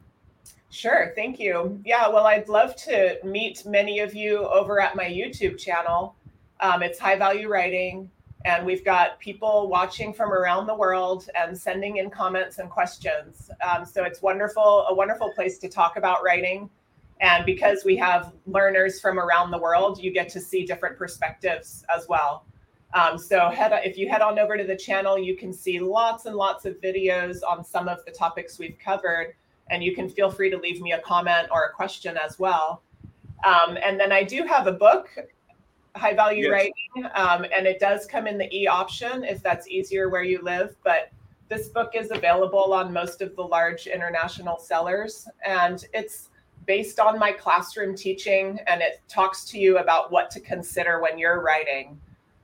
Sure, 0.71 1.13
thank 1.15 1.39
you. 1.39 1.81
Yeah, 1.85 2.09
well, 2.09 2.27
I'd 2.27 2.49
love 2.49 2.77
to 2.77 3.19
meet 3.25 3.65
many 3.65 4.01
of 4.01 4.15
you 4.15 4.47
over 4.47 4.81
at 4.81 4.97
my 4.97 5.05
YouTube 5.05 5.59
channel. 5.59 6.15
Um, 6.61 6.83
it's 6.83 6.99
High 6.99 7.17
Value 7.17 7.49
Writing, 7.49 8.11
and 8.45 8.67
we've 8.67 8.85
got 8.85 9.19
people 9.19 9.69
watching 9.69 10.13
from 10.13 10.31
around 10.31 10.67
the 10.67 10.75
world 10.75 11.29
and 11.35 11.57
sending 11.57 11.97
in 11.97 12.11
comments 12.11 12.59
and 12.59 12.69
questions. 12.69 13.51
Um, 13.67 13.87
so 13.87 14.05
it's 14.05 14.21
wonderful, 14.21 14.87
a 14.89 14.95
wonderful 14.95 15.33
place 15.33 15.59
to 15.59 15.69
talk 15.69 15.97
about 15.97 16.23
writing. 16.23 16.69
And 17.21 17.45
because 17.45 17.85
we 17.85 17.97
have 17.97 18.33
learners 18.47 19.01
from 19.01 19.19
around 19.19 19.51
the 19.51 19.59
world, 19.59 20.01
you 20.01 20.13
get 20.13 20.29
to 20.31 20.41
see 20.41 20.65
different 20.65 20.97
perspectives 20.97 21.85
as 21.95 22.07
well. 22.09 22.45
Um, 22.95 23.19
so 23.19 23.51
head 23.51 23.73
if 23.85 23.99
you 23.99 24.09
head 24.09 24.23
on 24.23 24.39
over 24.39 24.57
to 24.57 24.65
the 24.65 24.77
channel, 24.77 25.19
you 25.19 25.37
can 25.37 25.53
see 25.53 25.79
lots 25.79 26.27
and 26.27 26.37
lots 26.37 26.65
of 26.65 26.81
videos 26.81 27.39
on 27.47 27.65
some 27.65 27.89
of 27.89 28.05
the 28.07 28.13
topics 28.13 28.59
we've 28.59 28.79
covered 28.79 29.35
and 29.71 29.83
you 29.83 29.95
can 29.95 30.09
feel 30.09 30.31
free 30.31 30.51
to 30.51 30.57
leave 30.57 30.81
me 30.81 30.93
a 30.93 31.01
comment 31.01 31.49
or 31.51 31.65
a 31.65 31.73
question 31.73 32.17
as 32.17 32.39
well. 32.39 32.83
Um, 33.45 33.77
and 33.83 33.99
then 33.99 34.13
I 34.13 34.25
do 34.25 34.45
have 34.45 34.67
a 34.67 34.73
book, 34.73 35.11
High 35.95 36.15
Value 36.15 36.45
yes. 36.45 36.51
Writing, 36.51 37.11
um, 37.15 37.45
and 37.57 37.67
it 37.67 37.79
does 37.79 38.07
come 38.07 38.27
in 38.27 38.39
the 38.39 38.53
e 38.55 38.67
option 38.67 39.25
if 39.25 39.43
that's 39.43 39.69
easier 39.69 40.09
where 40.09 40.23
you 40.23 40.41
live. 40.43 40.75
But 40.83 41.11
this 41.49 41.69
book 41.69 41.93
is 41.95 42.11
available 42.11 42.73
on 42.73 42.93
most 42.93 43.23
of 43.23 43.35
the 43.37 43.43
large 43.43 43.87
international 43.87 44.59
sellers, 44.59 45.29
and 45.47 45.85
it's 45.95 46.31
based 46.67 47.01
on 47.01 47.19
my 47.19 47.33
classroom 47.33 47.97
teaching, 47.97 48.59
and 48.67 48.83
it 48.83 49.01
talks 49.09 49.45
to 49.47 49.59
you 49.59 49.79
about 49.79 50.13
what 50.13 50.31
to 50.33 50.41
consider 50.41 51.01
when 51.01 51.19
you're 51.19 51.41
writing. 51.41 51.99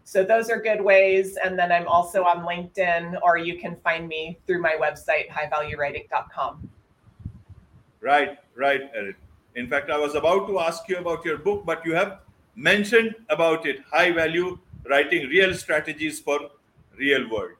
So 0.04 0.22
those 0.22 0.50
are 0.50 0.60
good 0.60 0.82
ways. 0.82 1.38
And 1.42 1.58
then 1.58 1.72
I'm 1.72 1.88
also 1.88 2.24
on 2.24 2.44
LinkedIn, 2.44 3.18
or 3.22 3.38
you 3.38 3.58
can 3.58 3.76
find 3.76 4.06
me 4.06 4.38
through 4.46 4.60
my 4.60 4.76
website, 4.80 5.28
highvaluewriting.com. 5.28 6.70
Right, 8.00 8.38
right, 8.54 8.82
Erin. 8.94 9.14
In 9.56 9.68
fact, 9.68 9.90
I 9.90 9.98
was 9.98 10.14
about 10.14 10.46
to 10.48 10.60
ask 10.60 10.86
you 10.88 10.98
about 10.98 11.24
your 11.24 11.38
book, 11.38 11.64
but 11.64 11.86
you 11.86 11.94
have 11.94 12.20
mentioned 12.54 13.14
about 13.30 13.66
it 13.66 13.80
high 13.90 14.12
value 14.12 14.58
writing 14.88 15.28
real 15.28 15.54
strategies 15.54 16.20
for 16.20 16.38
real 16.98 17.28
world. 17.30 17.56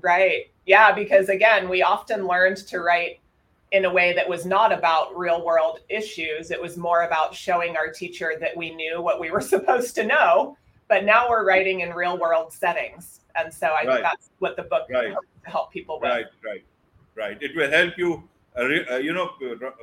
Right. 0.00 0.50
Yeah, 0.66 0.92
because 0.92 1.28
again, 1.28 1.68
we 1.68 1.82
often 1.82 2.26
learned 2.26 2.58
to 2.68 2.80
write 2.80 3.20
in 3.72 3.84
a 3.84 3.92
way 3.92 4.12
that 4.14 4.28
was 4.28 4.46
not 4.46 4.72
about 4.72 5.16
real 5.16 5.44
world 5.44 5.80
issues. 5.88 6.50
It 6.50 6.60
was 6.60 6.76
more 6.76 7.02
about 7.02 7.34
showing 7.34 7.76
our 7.76 7.90
teacher 7.90 8.34
that 8.40 8.56
we 8.56 8.74
knew 8.74 9.00
what 9.02 9.20
we 9.20 9.30
were 9.30 9.40
supposed 9.54 9.94
to 9.96 10.04
know. 10.04 10.56
But 10.88 11.04
now 11.04 11.28
we're 11.28 11.44
writing 11.44 11.80
in 11.80 11.90
real 11.90 12.18
world 12.18 12.52
settings. 12.52 13.20
And 13.36 13.52
so 13.52 13.66
I 13.66 13.70
right. 13.70 13.86
think 13.86 14.02
that's 14.02 14.30
what 14.38 14.56
the 14.56 14.62
book 14.62 14.88
right. 14.90 15.14
help 15.42 15.70
people 15.70 16.00
with. 16.00 16.10
Right, 16.10 16.26
right, 16.44 16.64
right. 17.14 17.38
It 17.42 17.54
will 17.54 17.70
help 17.70 17.98
you 17.98 18.28
uh, 18.58 18.64
uh, 18.90 18.96
you 18.96 19.12
know, 19.12 19.30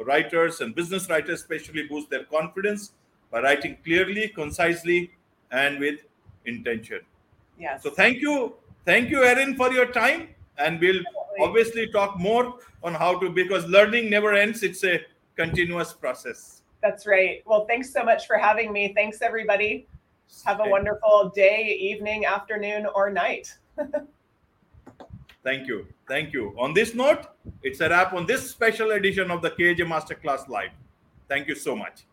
writers 0.05 0.59
and 0.59 0.75
business 0.75 1.09
writers 1.09 1.39
especially 1.39 1.83
boost 1.83 2.09
their 2.09 2.25
confidence 2.25 2.91
by 3.31 3.41
writing 3.41 3.77
clearly, 3.85 4.27
concisely, 4.27 5.11
and 5.51 5.79
with 5.79 6.01
intention. 6.45 6.99
Yes. 7.57 7.83
So 7.83 7.89
thank 7.89 8.21
you, 8.21 8.55
thank 8.83 9.09
you, 9.09 9.23
Erin, 9.23 9.55
for 9.55 9.71
your 9.71 9.85
time, 9.85 10.27
and 10.57 10.79
we'll 10.79 11.01
obviously 11.41 11.87
talk 11.87 12.19
more 12.19 12.59
on 12.83 12.93
how 12.93 13.19
to 13.19 13.29
because 13.29 13.65
learning 13.65 14.09
never 14.09 14.33
ends. 14.33 14.63
It's 14.63 14.83
a 14.83 15.01
continuous 15.35 15.93
process. 15.93 16.61
That's 16.81 17.07
right. 17.07 17.41
Well, 17.45 17.65
thanks 17.65 17.91
so 17.91 18.03
much 18.03 18.27
for 18.27 18.37
having 18.37 18.71
me. 18.71 18.93
Thanks, 18.93 19.21
everybody. 19.21 19.87
Have 20.45 20.59
a 20.59 20.69
wonderful 20.69 21.31
day, 21.35 21.77
evening, 21.79 22.25
afternoon, 22.25 22.87
or 22.93 23.09
night. 23.09 23.57
Thank 25.43 25.67
you. 25.67 25.87
Thank 26.07 26.33
you. 26.33 26.55
On 26.57 26.73
this 26.73 26.95
note, 26.95 27.27
it's 27.61 27.79
a 27.79 27.89
wrap 27.89 28.13
on 28.13 28.25
this 28.25 28.49
special 28.49 28.91
edition 28.91 29.29
of 29.29 29.41
the 29.41 29.51
KAJ 29.51 29.79
Masterclass 29.81 30.47
Live. 30.47 30.71
Thank 31.27 31.47
you 31.47 31.55
so 31.55 31.75
much. 31.75 32.05